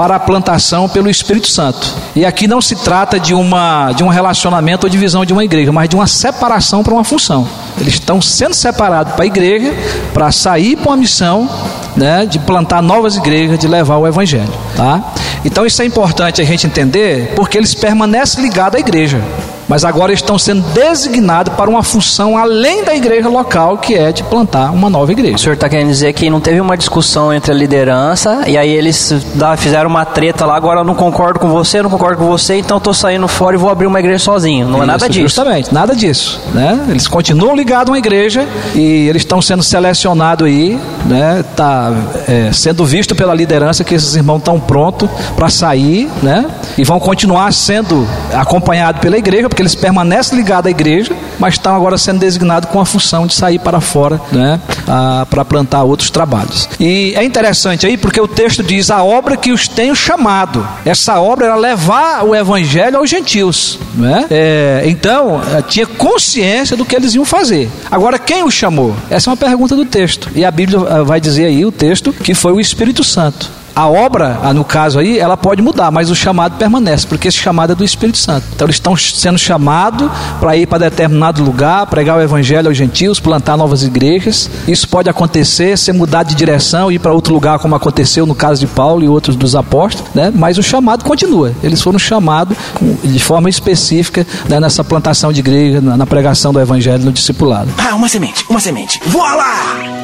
[0.00, 1.86] para a plantação pelo Espírito Santo.
[2.16, 5.70] E aqui não se trata de, uma, de um relacionamento ou divisão de uma igreja,
[5.72, 7.46] mas de uma separação para uma função.
[7.78, 9.74] Eles estão sendo separados para a igreja
[10.14, 11.46] para sair para uma missão
[11.94, 15.12] né, de plantar novas igrejas, de levar o evangelho, tá?
[15.44, 19.22] Então isso é importante a gente entender, porque eles permanecem ligados à igreja
[19.70, 24.24] mas agora estão sendo designados para uma função além da igreja local, que é de
[24.24, 25.36] plantar uma nova igreja.
[25.36, 28.68] O senhor está querendo dizer que não teve uma discussão entre a liderança e aí
[28.68, 29.14] eles
[29.58, 32.78] fizeram uma treta lá, agora eu não concordo com você, não concordo com você, então
[32.78, 34.66] estou saindo fora e vou abrir uma igreja sozinho.
[34.66, 35.20] Não Isso, é nada disso.
[35.20, 36.40] Justamente, nada disso.
[36.52, 36.86] Né?
[36.88, 41.44] Eles continuam ligados a uma igreja e eles estão sendo selecionados aí, né?
[41.54, 41.92] Tá
[42.26, 46.46] é, sendo visto pela liderança que esses irmãos estão prontos para sair, né?
[46.76, 48.04] E vão continuar sendo
[48.34, 52.80] acompanhados pela igreja, porque eles permanecem ligados à igreja, mas estão agora sendo designados com
[52.80, 54.60] a função de sair para fora, né,
[55.28, 56.68] para plantar outros trabalhos.
[56.78, 60.66] E é interessante aí porque o texto diz a obra que os tenho chamado.
[60.84, 64.26] Essa obra era levar o evangelho aos gentios, né?
[64.30, 67.70] É, então é, tinha consciência do que eles iam fazer.
[67.90, 68.94] Agora quem os chamou?
[69.10, 70.30] Essa é uma pergunta do texto.
[70.34, 73.59] E a Bíblia é, vai dizer aí o texto que foi o Espírito Santo.
[73.74, 77.72] A obra, no caso aí, ela pode mudar, mas o chamado permanece, porque esse chamado
[77.72, 78.46] é do Espírito Santo.
[78.54, 83.20] Então eles estão sendo chamados para ir para determinado lugar, pregar o evangelho aos gentios,
[83.20, 84.50] plantar novas igrejas.
[84.66, 88.60] Isso pode acontecer, ser mudado de direção, ir para outro lugar, como aconteceu no caso
[88.60, 90.32] de Paulo e outros dos apóstolos, né?
[90.34, 91.52] mas o chamado continua.
[91.62, 92.56] Eles foram chamados
[93.02, 97.70] de forma específica né, nessa plantação de igreja, na pregação do evangelho, no discipulado.
[97.78, 99.00] Ah, uma semente, uma semente.
[99.06, 100.00] Voa lá!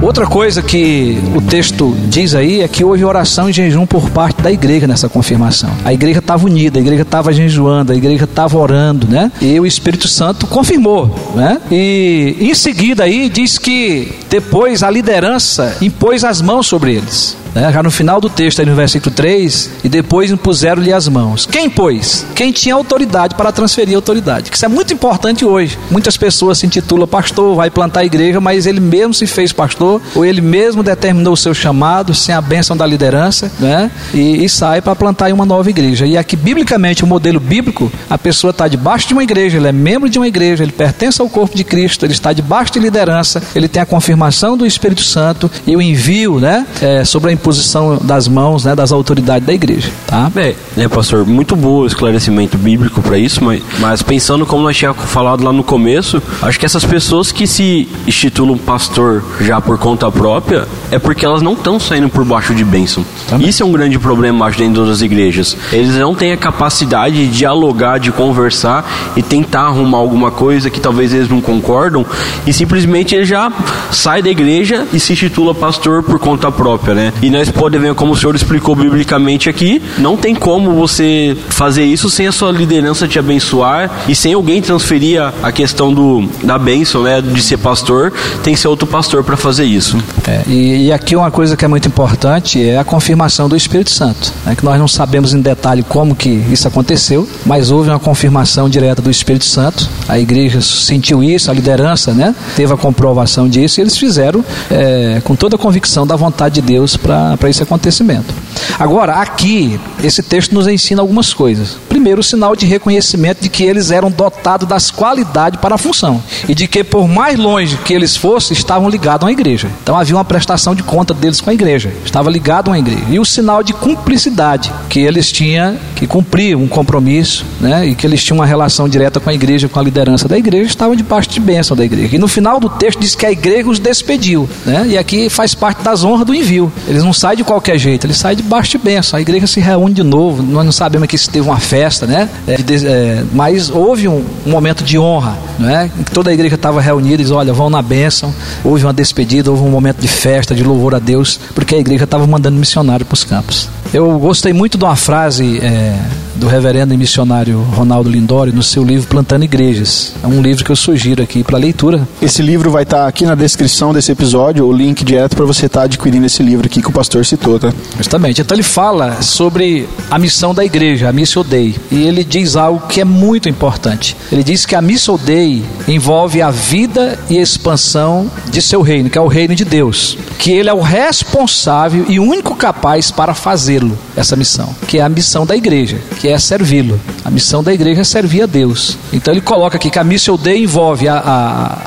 [0.00, 4.40] Outra coisa que o texto diz aí é que houve oração e jejum por parte
[4.40, 5.70] da igreja nessa confirmação.
[5.84, 9.32] A igreja estava unida, a igreja estava jejuando, a igreja estava orando, né?
[9.40, 11.60] E o Espírito Santo confirmou, né?
[11.70, 17.36] E em seguida aí diz que depois a liderança impôs as mãos sobre eles.
[17.58, 17.72] Né?
[17.72, 21.46] Já no final do texto, aí no versículo 3, e depois impuseram-lhe as mãos.
[21.46, 22.24] Quem pôs?
[22.34, 24.50] Quem tinha autoridade para transferir autoridade.
[24.52, 25.78] Isso é muito importante hoje.
[25.90, 30.00] Muitas pessoas se intitulam pastor, vai plantar a igreja, mas ele mesmo se fez pastor,
[30.14, 33.90] ou ele mesmo determinou o seu chamado, sem a bênção da liderança, né?
[34.14, 36.06] e, e sai para plantar em uma nova igreja.
[36.06, 39.72] E aqui, biblicamente, o modelo bíblico, a pessoa está debaixo de uma igreja, ele é
[39.72, 43.42] membro de uma igreja, ele pertence ao corpo de Cristo, ele está debaixo de liderança,
[43.54, 47.98] ele tem a confirmação do Espírito Santo e o envio né, é, sobre a imposição
[48.02, 49.90] das mãos né, das autoridades da igreja.
[50.06, 50.30] Tá?
[50.36, 51.26] É, né, pastor?
[51.26, 55.52] Muito bom o esclarecimento bíblico para isso, mas, mas pensando como nós tínhamos falado lá
[55.52, 60.98] no começo, acho que essas pessoas que se institulam pastor já por conta própria é
[60.98, 63.04] porque elas não estão saindo por baixo de bênção.
[63.28, 63.48] Também.
[63.48, 65.56] Isso é um grande problema, acho, dentro das igrejas.
[65.72, 70.80] Eles não têm a capacidade de dialogar, de conversar e tentar arrumar alguma coisa que
[70.80, 72.04] talvez eles não concordam
[72.46, 73.50] e simplesmente ele já
[73.90, 77.12] sai da igreja e se intitula pastor por conta própria, né?
[77.22, 81.84] E nós podemos ver, como o senhor explicou biblicamente aqui, não tem como você fazer
[81.84, 86.58] isso sem a sua liderança te abençoar e sem alguém transferir a, questão do, da
[86.58, 88.12] bênção, né, de ser pastor,
[88.42, 89.96] tem que ser outro pastor para fazer isso.
[90.26, 93.90] É, e, e, aqui uma coisa que é muito importante é a confirmação do Espírito
[93.90, 97.98] Santo, né, que nós não sabemos em detalhe como que isso aconteceu, mas houve uma
[97.98, 103.48] confirmação direta do Espírito Santo, a igreja sentiu isso, a liderança, né, teve a comprovação
[103.48, 107.48] disso e eles fizeram é, com toda a convicção da vontade de Deus para para
[107.50, 108.34] esse acontecimento.
[108.78, 111.78] Agora, aqui, esse texto nos ensina algumas coisas.
[111.98, 116.54] Primeiro, sinal de reconhecimento de que eles eram dotados das qualidades para a função e
[116.54, 119.68] de que, por mais longe que eles fossem, estavam ligados uma igreja.
[119.82, 123.02] Então havia uma prestação de conta deles com a igreja, estava ligado uma igreja.
[123.10, 128.06] E o sinal de cumplicidade, que eles tinham que cumprir um compromisso, né, e que
[128.06, 131.02] eles tinham uma relação direta com a igreja, com a liderança da igreja, estavam de
[131.02, 132.14] parte de bênção da igreja.
[132.14, 135.52] E no final do texto diz que a igreja os despediu, né, e aqui faz
[135.52, 136.72] parte das honras do envio.
[136.86, 139.18] Eles não saem de qualquer jeito, eles saem de baixo de bênção.
[139.18, 140.44] A igreja se reúne de novo.
[140.44, 142.28] Nós não sabemos que se teve uma festa, né?
[142.46, 145.90] É, é, mas houve um, um, momento de honra, né?
[146.12, 148.32] Toda a igreja estava reunida e diz: olha, vão na bênção.
[148.64, 152.04] Houve uma despedida, houve um momento de festa, de louvor a Deus, porque a igreja
[152.04, 153.68] estava mandando missionário para os campos.
[153.92, 155.98] Eu gostei muito de uma frase é,
[156.36, 160.14] do reverendo e missionário Ronaldo Lindori no seu livro Plantando Igrejas.
[160.22, 162.06] É um livro que eu sugiro aqui para leitura.
[162.20, 165.66] Esse livro vai estar tá aqui na descrição desse episódio, o link direto para você
[165.66, 167.72] estar tá adquirindo esse livro aqui que o pastor citou, tá?
[167.96, 168.42] Justamente.
[168.42, 172.86] Então ele fala sobre a missão da igreja, a Missio Dei, e ele diz algo
[172.88, 174.14] que é muito importante.
[174.30, 179.16] Ele diz que a Missio Dei envolve a vida e expansão de seu reino, que
[179.16, 183.77] é o reino de Deus, que ele é o responsável e único capaz para fazer
[183.78, 187.00] fazê-lo, essa missão, que é a missão da igreja, que é servi-lo.
[187.24, 188.98] A missão da igreja é servir a Deus.
[189.12, 191.18] Então ele coloca aqui que a missão Dei envolve a,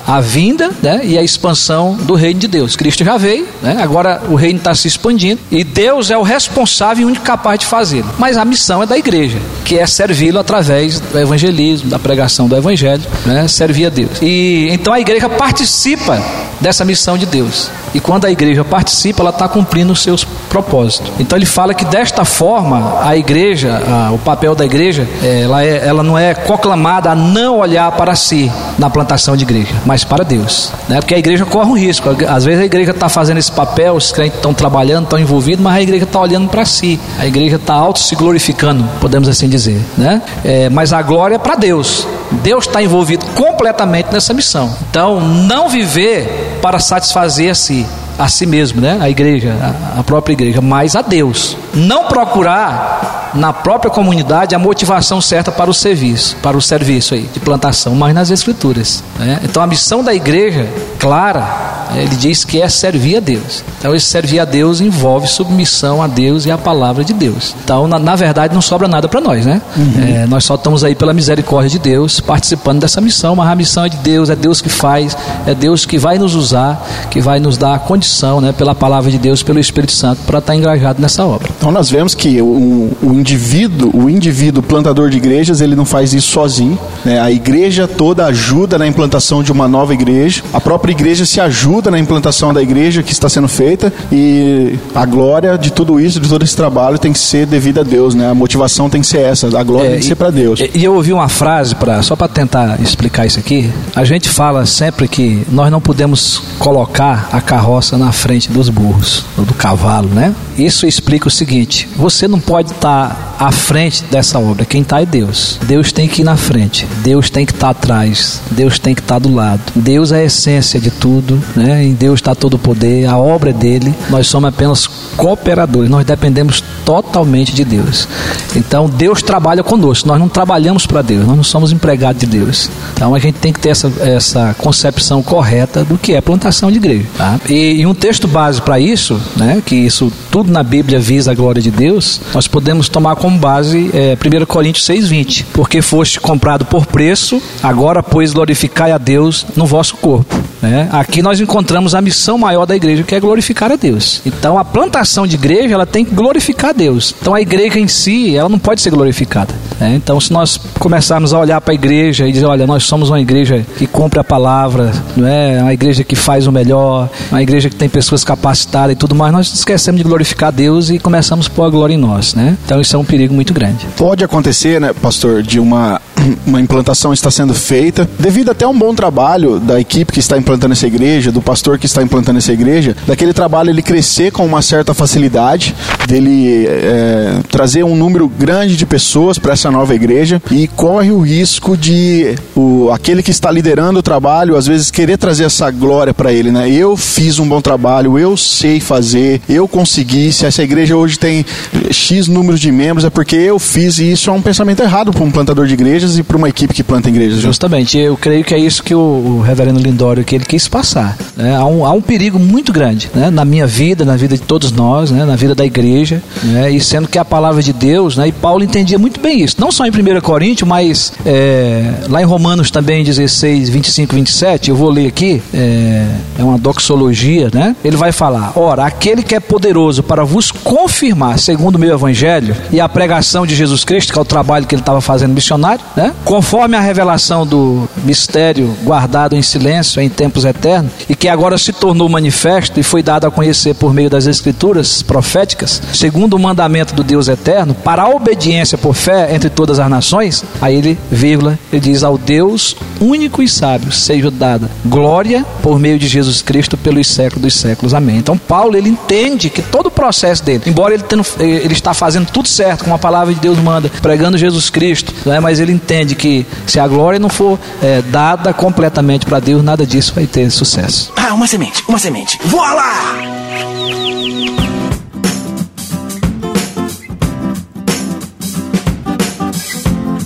[0.08, 2.76] a, a vinda né, e a expansão do reino de Deus.
[2.76, 7.04] Cristo já veio, né, agora o reino está se expandindo e Deus é o responsável
[7.04, 8.10] e único capaz de fazê-lo.
[8.18, 12.56] Mas a missão é da igreja, que é servi-lo através do evangelismo, da pregação do
[12.56, 14.22] evangelho, né, servir a Deus.
[14.22, 16.22] E então a igreja participa
[16.60, 17.70] dessa missão de Deus.
[17.94, 21.12] E quando a igreja participa, ela está cumprindo os seus propósitos.
[21.20, 25.64] Então ele fala que desta forma a igreja, a, o papel da igreja, é, ela,
[25.64, 30.04] é, ela não é proclamada a não olhar para si na plantação de igreja, mas
[30.04, 30.72] para Deus.
[30.88, 31.00] Né?
[31.00, 32.10] Porque a igreja corre um risco.
[32.28, 35.71] Às vezes a igreja está fazendo esse papel, os crentes estão trabalhando, estão envolvidos, mas
[35.74, 37.00] a igreja está olhando para si.
[37.18, 39.80] A igreja está auto se glorificando, podemos assim dizer.
[39.98, 40.22] Né?
[40.44, 42.08] É, mas a glória é para Deus.
[42.44, 44.74] Deus está envolvido completamente nessa missão.
[44.90, 47.86] Então, não viver para satisfazer a si,
[48.18, 48.98] a si mesmo, né?
[49.02, 49.56] A igreja,
[49.98, 51.58] a própria igreja, mas a Deus.
[51.74, 57.30] Não procurar na própria comunidade a motivação certa para o serviço, para o serviço aí
[57.34, 59.04] de plantação, mas nas escrituras.
[59.18, 59.40] Né?
[59.44, 60.68] Então a missão da igreja,
[61.00, 63.64] clara, ele diz que é servir a Deus.
[63.80, 67.56] Então esse servir a Deus envolve submissão a Deus e a palavra de Deus.
[67.64, 69.62] Então na, na verdade não sobra nada para nós, né?
[69.76, 70.04] Uhum.
[70.04, 73.86] É, nós só estamos aí pela misericórdia de Deus participando dessa missão, mas a missão
[73.86, 77.40] é de Deus, é Deus que faz, é Deus que vai nos usar, que vai
[77.40, 80.56] nos dar a condição né, pela palavra de Deus, pelo Espírito Santo, para estar tá
[80.56, 81.50] engajado nessa obra.
[81.58, 86.14] Então nós vemos que o, o, indivíduo, o indivíduo plantador de igrejas, ele não faz
[86.14, 86.78] isso sozinho.
[87.04, 87.20] Né?
[87.20, 90.44] A igreja toda ajuda na implantação de uma nova igreja.
[90.54, 95.06] A própria igreja se ajuda na implantação da igreja que está sendo feita e a
[95.06, 98.14] glória de tudo isso, de todo esse trabalho, tem que ser devida a Deus.
[98.14, 98.30] Né?
[98.30, 99.48] A motivação tem que ser essa.
[99.58, 100.60] A glória é, tem que ser para Deus.
[100.60, 103.72] E, e, eu ouvi uma frase para só para tentar explicar isso aqui.
[103.96, 109.26] A gente fala sempre que nós não podemos colocar a carroça na frente dos burros,
[109.38, 110.36] ou do cavalo, né?
[110.58, 115.06] Isso explica o seguinte: você não pode estar à frente dessa obra, quem está é
[115.06, 115.60] Deus.
[115.66, 119.20] Deus tem que ir na frente, Deus tem que estar atrás, Deus tem que estar
[119.20, 119.62] do lado.
[119.76, 121.71] Deus é a essência de tudo, né?
[121.80, 126.06] Em Deus está todo o poder, a obra é dele, nós somos apenas cooperadores, nós
[126.06, 128.08] dependemos totalmente de Deus.
[128.56, 132.70] Então Deus trabalha conosco, nós não trabalhamos para Deus, nós não somos empregados de Deus.
[132.94, 136.78] Então a gente tem que ter essa, essa concepção correta do que é plantação de
[136.78, 137.06] igreja.
[137.18, 137.40] Tá?
[137.50, 141.36] E, e um texto base para isso, né, que isso tudo na Bíblia visa a
[141.36, 145.46] glória de Deus, nós podemos tomar como base é, 1 Coríntios 6,20.
[145.54, 150.36] Porque foste comprado por preço, agora, pois, glorificai a Deus no vosso corpo.
[150.62, 150.88] Né?
[150.92, 154.22] Aqui nós encontramos a missão maior da igreja, que é glorificar a Deus.
[154.26, 157.16] Então, a plantação de igreja, ela tem que glorificar a Deus.
[157.20, 159.54] Então, a igreja em si, ela não pode ser glorificada.
[159.80, 159.96] Né?
[159.96, 163.20] Então, se nós começarmos a olhar para a igreja e dizer, olha, nós somos uma
[163.20, 165.62] igreja que cumpre a palavra, não é?
[165.62, 169.34] Uma igreja que faz o melhor, uma igreja que tem pessoas capacitadas e tudo mais,
[169.34, 172.58] nós esquecemos de glorificar a Deus e começamos a pôr a glória em nós, né?
[172.66, 173.86] Então isso é um perigo muito grande.
[173.98, 176.02] Pode acontecer, né, pastor, de uma
[176.46, 180.38] uma implantação está sendo feita, devido até a um bom trabalho da equipe que está
[180.38, 184.46] implantando essa igreja, do pastor que está implantando essa igreja, daquele trabalho ele crescer com
[184.46, 185.76] uma certa facilidade,
[186.08, 191.20] dele é, trazer um número grande de pessoas para essa nova igreja e corre o
[191.20, 196.14] risco de o, aquele que está liderando o trabalho, às vezes, querer trazer essa glória
[196.14, 196.70] para ele, né?
[196.70, 200.32] Eu fiz um bom trabalho, eu sei fazer, eu consegui.
[200.32, 201.46] Se essa igreja hoje tem
[201.92, 205.24] X números de membros, é porque eu fiz, e isso é um pensamento errado para
[205.24, 207.40] um plantador de igrejas e para uma equipe que planta igrejas.
[207.40, 211.18] Justamente, eu creio que é isso que o, reverendo Lindório que ele quis passar.
[211.38, 211.56] Né?
[211.56, 213.30] Há, um, há um perigo muito grande né?
[213.30, 215.24] na minha vida, na vida de todos nós, né?
[215.24, 216.72] na vida da igreja, né?
[216.72, 218.28] e sendo que a palavra de Deus, né?
[218.28, 222.26] e Paulo entendia muito bem isso, não só em 1 Coríntios, mas é, lá em
[222.26, 226.08] Romanos também 16, 25, 27, eu vou ler aqui, é,
[226.40, 227.76] é uma doxologia, né?
[227.84, 232.56] ele vai falar: Ora, aquele que é poderoso para vos confirmar, segundo o meu evangelho,
[232.72, 235.84] e a pregação de Jesus Cristo, que é o trabalho que ele estava fazendo missionário,
[236.26, 241.74] conforme a revelação do mistério guardado em silêncio em tempos eternos, e que agora se
[241.74, 246.96] tornou manifesto e foi dado a conhecer por meio das escrituras proféticas, segundo o mandamento
[246.96, 251.60] do Deus eterno, para a obediência por fé entre todas as nações, aí ele, vírgula,
[251.72, 256.78] ele diz ao Deus único e sábio, seja dada glória por meio de Jesus Cristo
[256.78, 257.94] pelos séculos dos séculos.
[257.94, 258.18] Amém.
[258.18, 262.28] Então Paulo ele entende que todo o processo dele, embora ele, tendo, ele está fazendo
[262.32, 265.40] tudo certo, como a palavra de Deus manda, pregando Jesus Cristo, não é?
[265.40, 269.86] mas ele entende que se a glória não for é, dada completamente para Deus, nada
[269.86, 271.12] disso vai ter sucesso.
[271.16, 272.40] Ah, uma semente, uma semente.
[272.46, 273.42] Voa lá!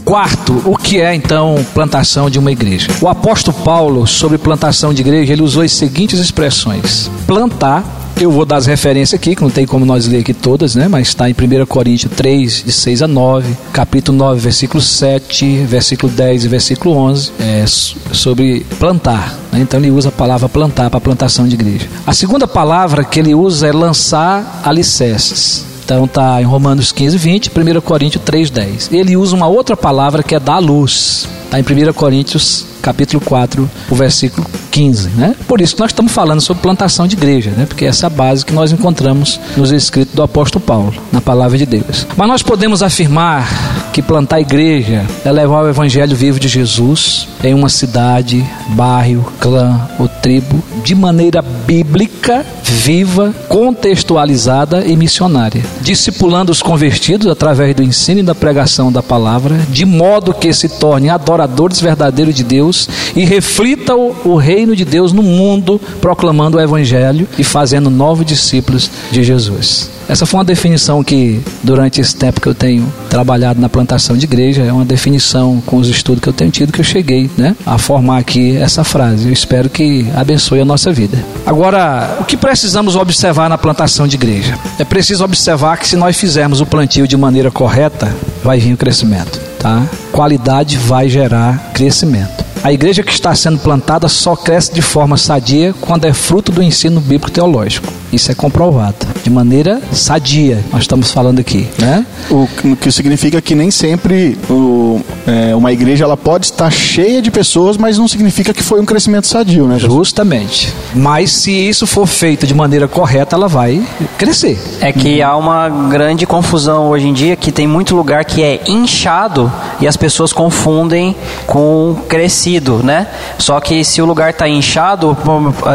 [0.05, 2.87] Quarto, o que é então plantação de uma igreja?
[3.01, 7.83] O apóstolo Paulo, sobre plantação de igreja, ele usou as seguintes expressões: plantar,
[8.19, 10.87] Eu vou dar as referências aqui, que não tem como nós ler aqui todas, né?
[10.87, 16.11] Mas está em 1 Coríntios 3, de 6 a 9, capítulo 9, versículo 7, versículo
[16.11, 19.37] 10 e versículo 11, é, sobre plantar.
[19.51, 19.59] Né?
[19.59, 21.89] Então ele usa a palavra plantar para plantação de igreja.
[22.07, 25.74] A segunda palavra que ele usa é lançar alicerces.
[25.85, 28.89] Então está em Romanos 15, 20, 1 Coríntios 3, 10.
[28.91, 31.29] Ele usa uma outra palavra que é dar luz.
[31.45, 35.35] Está em 1 Coríntios capítulo 4, o versículo 15, né?
[35.47, 37.65] Por isso que nós estamos falando sobre plantação de igreja, né?
[37.65, 41.57] Porque essa é a base que nós encontramos nos escritos do apóstolo Paulo, na palavra
[41.57, 42.05] de Deus.
[42.17, 43.47] Mas nós podemos afirmar
[43.93, 49.79] que plantar igreja é levar o evangelho vivo de Jesus em uma cidade, bairro, clã
[49.99, 58.19] ou tribo de maneira bíblica, viva, contextualizada e missionária, discipulando os convertidos através do ensino
[58.19, 63.23] e da pregação da palavra, de modo que se tornem adoradores verdadeiros de Deus e
[63.25, 69.23] reflitam o reino de Deus no mundo, proclamando o evangelho e fazendo novos discípulos de
[69.23, 69.95] Jesus.
[70.07, 74.25] Essa foi uma definição que, durante esse tempo que eu tenho trabalhado na plantação de
[74.25, 77.55] igreja, é uma definição com os estudos que eu tenho tido que eu cheguei né,
[77.65, 79.27] a formar aqui essa frase.
[79.27, 81.17] Eu espero que abençoe a nossa vida.
[81.45, 84.57] Agora, o que precisamos observar na plantação de igreja?
[84.79, 88.77] É preciso observar que se nós fizermos o plantio de maneira correta, vai vir o
[88.77, 89.39] crescimento.
[89.59, 89.83] Tá?
[90.11, 92.44] Qualidade vai gerar crescimento.
[92.65, 96.63] A igreja que está sendo plantada só cresce de forma sadia quando é fruto do
[96.63, 97.93] ensino bíblico teológico.
[98.11, 98.95] Isso é comprovado.
[99.23, 102.03] De maneira sadia, nós estamos falando aqui, né?
[102.31, 107.29] O que significa que nem sempre o, é, uma igreja ela pode estar cheia de
[107.29, 109.77] pessoas, mas não significa que foi um crescimento sadio, né?
[109.77, 109.93] Jesus?
[109.93, 110.73] Justamente.
[110.95, 113.85] Mas se isso for feito de maneira correta, ela vai
[114.17, 114.57] crescer.
[114.81, 118.61] É que há uma grande confusão hoje em dia que tem muito lugar que é
[118.67, 123.07] inchado e as pessoas confundem com crescido, né?
[123.37, 125.17] Só que se o lugar está inchado,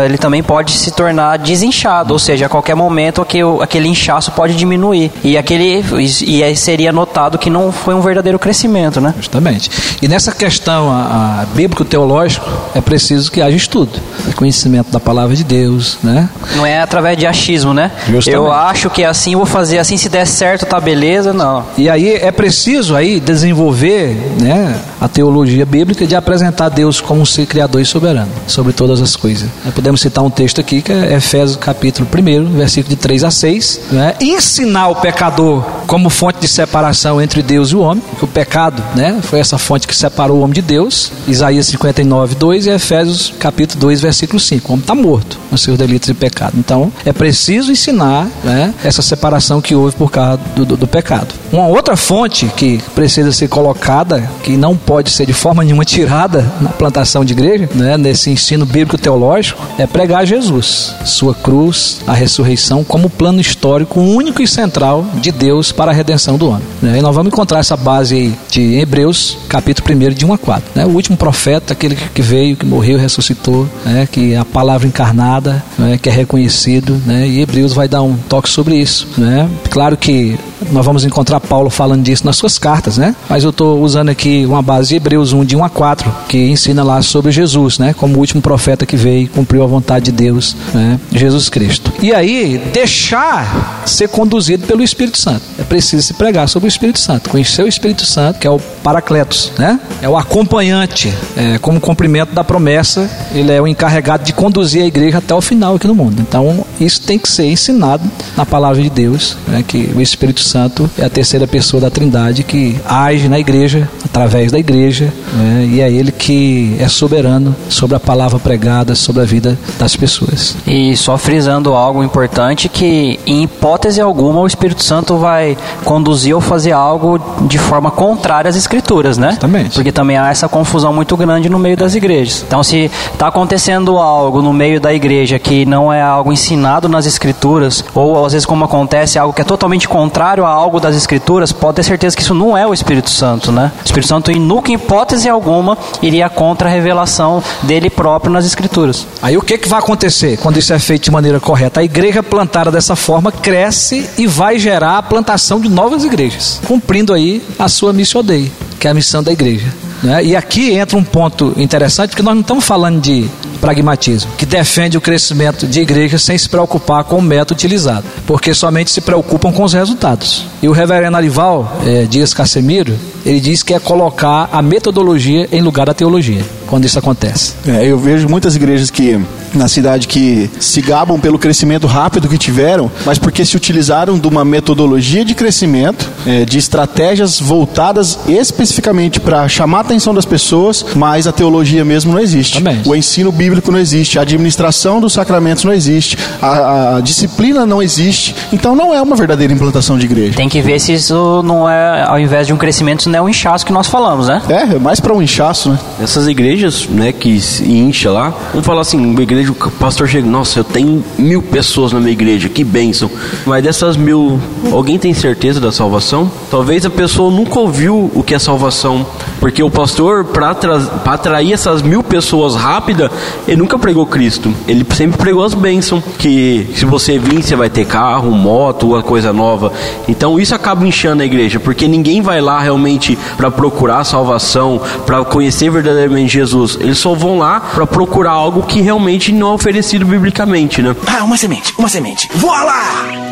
[0.05, 3.27] ele também pode se tornar desinchado, ou seja, a qualquer momento
[3.63, 5.85] aquele inchaço pode diminuir e aquele
[6.27, 9.15] e aí seria notado que não foi um verdadeiro crescimento, né?
[9.17, 9.71] Justamente.
[10.01, 13.99] E nessa questão a, a bíblico-teológico é preciso que haja estudo,
[14.37, 16.29] conhecimento da palavra de Deus, né?
[16.57, 17.91] Não é através de achismo, né?
[18.09, 18.31] Justamente.
[18.31, 21.65] Eu acho que é assim, vou fazer assim, se der certo tá beleza, não.
[21.77, 27.47] E aí é preciso aí desenvolver, né, a teologia bíblica de apresentar Deus como ser
[27.47, 29.49] criador e soberano sobre todas as coisas.
[29.75, 33.81] Podemos citar um texto aqui que é Efésios capítulo 1, versículo de 3 a 6,
[33.93, 34.15] né?
[34.21, 39.19] Ensinar o pecador como fonte de separação entre Deus e o homem, o pecado, né,
[39.23, 41.11] foi essa fonte que separou o homem de Deus.
[41.27, 44.69] Isaías 59, 2 e Efésios capítulo 2, versículo 5.
[44.69, 46.55] O homem está morto nos seus delitos e pecado.
[46.57, 51.35] Então, é preciso ensinar, né, essa separação que houve por causa do, do, do pecado.
[51.53, 56.47] Uma outra fonte que precisa ser colocada, que não pode ser de forma nenhuma tirada
[56.61, 62.13] na plantação de igreja, né, nesse ensino bíblico teológico, é pregar Jesus, sua cruz, a
[62.13, 66.63] ressurreição, como plano histórico único e central de Deus para a redenção do homem.
[66.83, 66.99] Né?
[66.99, 70.71] E nós vamos encontrar essa base de Hebreus, capítulo 1, de 1 a 4.
[70.75, 70.87] Né?
[70.87, 74.09] O último profeta, aquele que veio, que morreu ressuscitou, né?
[74.11, 75.99] que é a palavra encarnada, né?
[76.01, 77.27] que é reconhecido, né?
[77.27, 79.09] e Hebreus vai dar um toque sobre isso.
[79.17, 79.49] Né?
[79.71, 80.39] Claro que
[80.73, 83.15] nós vamos encontrar Paulo falando disso nas suas cartas, né?
[83.29, 86.50] Mas eu estou usando aqui uma base de Hebreus 1, de 1 a 4, que
[86.51, 87.95] ensina lá sobre Jesus, né?
[87.95, 90.99] Como o último profeta que veio e cumpriu a vontade de Deus, né?
[91.13, 91.93] Jesus Cristo.
[92.03, 95.43] E aí, deixar ser conduzido pelo Espírito Santo.
[95.71, 99.53] Preciso se pregar sobre o Espírito Santo, conhecer o Espírito Santo, que é o Paracletos,
[99.57, 99.79] né?
[100.03, 104.87] É o acompanhante, é, como cumprimento da promessa, ele é o encarregado de conduzir a
[104.87, 106.21] igreja até o final aqui no mundo.
[106.21, 108.03] Então, isso tem que ser ensinado
[108.37, 109.65] na palavra de Deus, né?
[109.67, 114.51] Que o Espírito Santo é a terceira pessoa da Trindade que age na igreja, através
[114.51, 115.69] da igreja, né?
[115.71, 120.57] e é ele que é soberano sobre a palavra pregada, sobre a vida das pessoas.
[120.67, 126.41] E só frisando algo importante que em hipótese alguma o Espírito Santo vai conduzir ou
[126.41, 129.31] fazer algo de forma contrária às escrituras, né?
[129.31, 129.75] Exatamente.
[129.75, 132.45] Porque também há essa confusão muito grande no meio das igrejas.
[132.47, 137.07] Então se está acontecendo algo no meio da igreja que não é algo ensinado nas
[137.07, 141.53] escrituras, ou às vezes como acontece algo que é totalmente contrário a algo das escrituras,
[141.53, 143.73] pode ter certeza que isso não é o Espírito Santo, né?
[143.81, 149.07] O Espírito Santo, nunca, em hipótese alguma, iria contra a revelação dele próprio nas escrituras.
[149.23, 151.81] Aí o que, que vai acontecer quando isso é feito de maneira correta?
[151.81, 157.15] A igreja plantada dessa forma cresce e vai gerar a plantação de novas igrejas, cumprindo
[157.15, 159.67] aí a sua missão dei, que é a missão da igreja.
[160.03, 160.25] Né?
[160.25, 163.29] E aqui entra um ponto interessante, porque nós não estamos falando de
[163.61, 168.55] pragmatismo, que defende o crescimento de igrejas sem se preocupar com o método utilizado, porque
[168.55, 170.47] somente se preocupam com os resultados.
[170.63, 175.61] E o reverendo Arival é, Dias Casemiro, ele diz que é colocar a metodologia em
[175.61, 176.43] lugar da teologia.
[176.71, 177.55] Quando isso acontece.
[177.67, 179.21] É, eu vejo muitas igrejas que
[179.53, 184.29] na cidade que se gabam pelo crescimento rápido que tiveram, mas porque se utilizaram de
[184.29, 190.87] uma metodologia de crescimento, é, de estratégias voltadas especificamente para chamar a atenção das pessoas,
[190.95, 192.59] mas a teologia mesmo não existe.
[192.59, 192.81] Também.
[192.87, 197.83] O ensino bíblico não existe, a administração dos sacramentos não existe, a, a disciplina não
[197.83, 198.35] existe.
[198.53, 200.37] Então não é uma verdadeira implantação de igreja.
[200.37, 203.29] Tem que ver se isso não é, ao invés de um crescimento, não é um
[203.29, 204.41] inchaço que nós falamos, né?
[204.49, 205.79] É, é mais para um inchaço, né?
[206.01, 210.27] Essas igrejas, né, que se incha lá, vamos falar assim, uma igreja, o pastor chega,
[210.27, 213.11] nossa, eu tenho mil pessoas na minha igreja, que bênção.
[213.47, 214.41] Mas dessas mil,
[214.73, 216.31] alguém tem certeza da salvação?
[216.51, 219.07] Talvez a pessoa nunca ouviu o que é salvação,
[219.41, 223.11] porque o pastor, para atrair essas mil pessoas rápida,
[223.49, 224.55] ele nunca pregou Cristo.
[224.69, 229.03] Ele sempre pregou as bênçãos, que se você vir, você vai ter carro, moto, uma
[229.03, 229.73] coisa nova.
[230.07, 235.25] Então isso acaba inchando a igreja, porque ninguém vai lá realmente para procurar salvação, para
[235.25, 236.77] conhecer verdadeiramente Jesus.
[236.79, 240.95] Eles só vão lá para procurar algo que realmente não é oferecido biblicamente, né?
[241.07, 242.29] Ah, uma semente, uma semente.
[242.35, 243.31] Voa lá!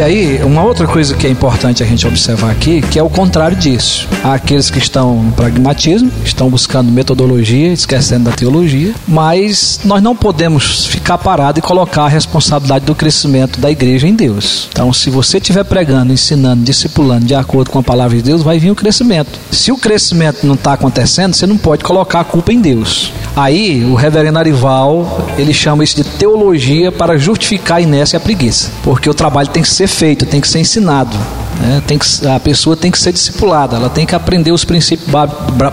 [0.00, 3.10] E aí, uma outra coisa que é importante a gente observar aqui, que é o
[3.10, 4.08] contrário disso.
[4.24, 10.16] Há aqueles que estão no pragmatismo, estão buscando metodologia, esquecendo da teologia, mas nós não
[10.16, 14.70] podemos ficar parado e colocar a responsabilidade do crescimento da igreja em Deus.
[14.72, 18.58] Então, se você estiver pregando, ensinando, discipulando de acordo com a palavra de Deus, vai
[18.58, 19.38] vir o crescimento.
[19.52, 23.12] Se o crescimento não está acontecendo, você não pode colocar a culpa em Deus.
[23.36, 28.20] Aí, o reverendo Arival, ele chama isso de teologia para justificar a inércia e a
[28.20, 31.16] preguiça, porque o trabalho tem que ser feito, tem que ser ensinado.
[31.60, 31.82] Né?
[31.86, 35.10] Tem que, a pessoa tem que ser discipulada, ela tem que aprender os princípios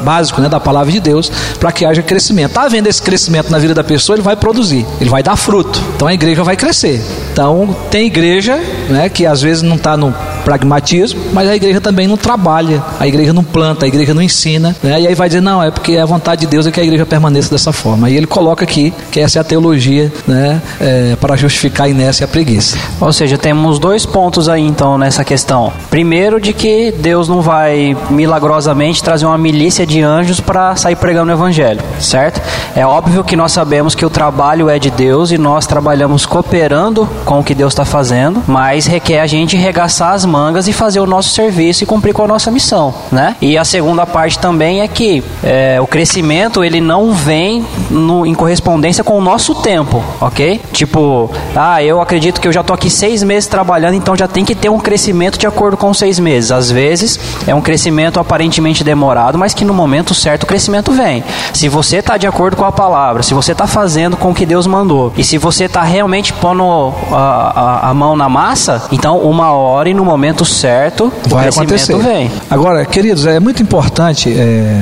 [0.03, 2.49] básicos né, da palavra de Deus para que haja crescimento.
[2.49, 5.82] Está havendo esse crescimento na vida da pessoa, ele vai produzir, ele vai dar fruto.
[5.95, 7.01] Então a igreja vai crescer.
[7.32, 8.58] Então tem igreja
[8.89, 10.14] né, que às vezes não está no
[10.48, 14.74] pragmatismo, mas a igreja também não trabalha, a igreja não planta, a igreja não ensina,
[14.82, 15.02] né?
[15.02, 17.06] e aí vai dizer, não, é porque a vontade de Deus é que a igreja
[17.06, 18.08] permaneça dessa forma.
[18.08, 22.24] Aí ele coloca aqui que essa é a teologia né, é, para justificar a inércia
[22.24, 22.78] e a preguiça.
[23.02, 25.74] Ou seja, temos dois pontos aí então nessa questão.
[25.89, 31.30] Primeiro, de que Deus não vai milagrosamente trazer uma milícia de anjos para sair pregando
[31.30, 32.41] o evangelho, certo?
[32.74, 37.06] É óbvio que nós sabemos que o trabalho é de Deus e nós trabalhamos cooperando
[37.26, 40.99] com o que Deus está fazendo, mas requer a gente regaçar as mangas e fazer
[40.99, 43.35] o nosso serviço e cumprir com a nossa missão, né?
[43.41, 48.35] E a segunda parte também é que é, o crescimento ele não vem no, em
[48.35, 50.61] correspondência com o nosso tempo, ok?
[50.71, 54.45] Tipo, ah, eu acredito que eu já tô aqui seis meses trabalhando, então já tem
[54.45, 56.51] que ter um crescimento de acordo com seis meses.
[56.51, 61.23] Às vezes é um crescimento aparentemente demorado, mas que no momento certo o crescimento vem.
[61.51, 64.45] Se você está de acordo com a palavra, se você está fazendo com o que
[64.45, 69.17] Deus mandou, e se você está realmente pondo a, a, a, mão na massa, então
[69.19, 71.95] uma hora e no momento certo vai acontecer.
[71.97, 72.32] vem.
[72.49, 74.32] Agora, queridos, é muito importante.
[74.32, 74.82] É,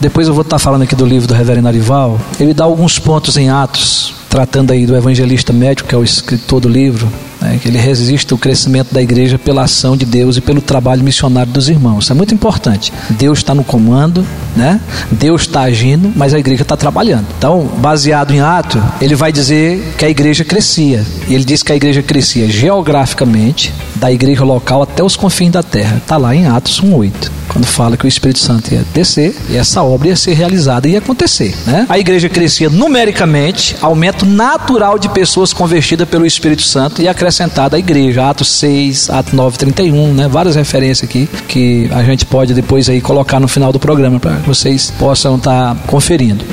[0.00, 2.18] depois eu vou estar falando aqui do livro do Reverendo Arival.
[2.38, 6.60] Ele dá alguns pontos em Atos tratando aí do evangelista médico, que é o escritor
[6.60, 7.08] do livro,
[7.46, 11.02] né, que ele resiste ao crescimento da igreja pela ação de Deus e pelo trabalho
[11.04, 12.04] missionário dos irmãos.
[12.04, 12.92] Isso é muito importante.
[13.10, 14.26] Deus está no comando,
[14.56, 14.80] né?
[15.12, 17.26] Deus está agindo, mas a igreja está trabalhando.
[17.38, 21.04] Então, baseado em Atos, ele vai dizer que a igreja crescia.
[21.28, 25.62] E ele diz que a igreja crescia geograficamente, da igreja local até os confins da
[25.62, 25.98] terra.
[25.98, 29.82] Está lá em Atos 1,8 quando fala que o Espírito Santo ia descer e essa
[29.82, 31.54] obra ia ser realizada e ia acontecer.
[31.66, 31.86] Né?
[31.88, 37.78] A igreja crescia numericamente, aumento natural de pessoas convertidas pelo Espírito Santo e acrescentada à
[37.78, 38.28] igreja.
[38.28, 40.28] Atos 6, Atos 9, 31, né?
[40.28, 44.32] várias referências aqui que a gente pode depois aí colocar no final do programa para
[44.46, 46.44] vocês possam estar tá conferindo.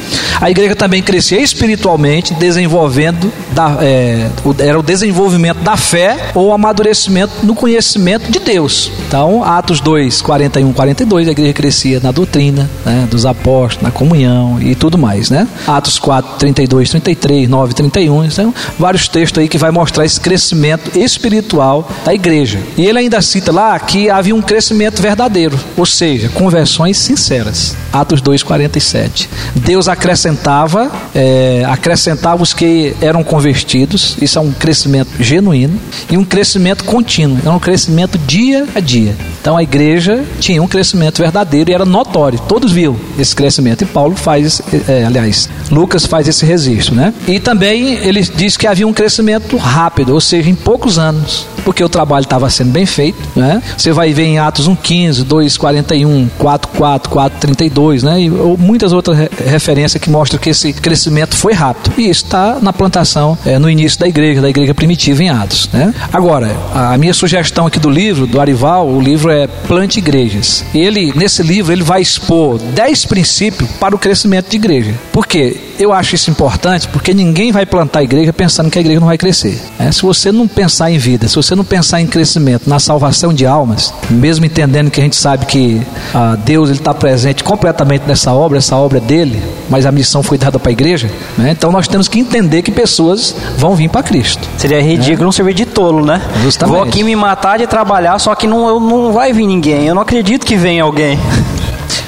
[0.41, 4.29] A igreja também crescia espiritualmente, desenvolvendo, da, é,
[4.59, 8.91] era o desenvolvimento da fé ou amadurecimento no conhecimento de Deus.
[9.07, 14.59] Então, Atos 2, 41, 42, a igreja crescia na doutrina né, dos apóstolos, na comunhão
[14.61, 15.29] e tudo mais.
[15.29, 15.47] Né?
[15.67, 18.25] Atos 4, 32, 33, 9, 31.
[18.25, 20.62] Então, vários textos aí que vai mostrar esse crescimento
[20.95, 22.59] espiritual da igreja.
[22.77, 27.75] E ele ainda cita lá que havia um crescimento verdadeiro, ou seja, conversões sinceras.
[27.91, 29.29] Atos 2, 47.
[29.55, 36.23] Deus acrescentava, é, acrescentava os que eram convertidos, isso é um crescimento genuíno, e um
[36.23, 39.15] crescimento contínuo, é um crescimento dia a dia.
[39.43, 43.81] Então a igreja tinha um crescimento verdadeiro e era notório, todos viam esse crescimento.
[43.81, 47.13] E Paulo faz, é, aliás, Lucas faz esse registro, né?
[47.27, 51.83] E também ele diz que havia um crescimento rápido, ou seja, em poucos anos, porque
[51.83, 53.61] o trabalho estava sendo bem feito, né?
[53.77, 58.21] Você vai ver em Atos 1:15, 2:41, 4:4, 4:32, né?
[58.21, 61.91] E muitas outras re referências que mostram que esse crescimento foi rápido.
[61.97, 65.69] E isso está na plantação é, no início da igreja, da igreja primitiva em Atos,
[65.73, 65.93] né?
[66.13, 70.63] Agora, a minha sugestão aqui do livro do Arival, o livro é Plante Igrejas.
[70.73, 74.93] Ele nesse livro ele vai expor 10 princípios para o crescimento de igreja.
[75.11, 75.57] Por quê?
[75.79, 79.07] Eu acho isso importante porque ninguém vai plantar a igreja pensando que a igreja não
[79.07, 79.59] vai crescer.
[79.79, 83.33] É, se você não pensar em vida, se você não pensar em crescimento, na salvação
[83.33, 85.81] de almas, mesmo entendendo que a gente sabe que
[86.13, 90.37] ah, Deus está presente completamente nessa obra, essa obra é dele, mas a missão foi
[90.37, 91.51] dada para a igreja, né?
[91.51, 94.47] então nós temos que entender que pessoas vão vir para Cristo.
[94.57, 96.21] Seria ridículo não servir de tolo, né?
[96.43, 96.75] Justamente.
[96.75, 99.85] Vou aqui me matar de trabalhar, só que não, eu- não vai vir ninguém.
[99.85, 101.17] Eu não acredito que venha alguém.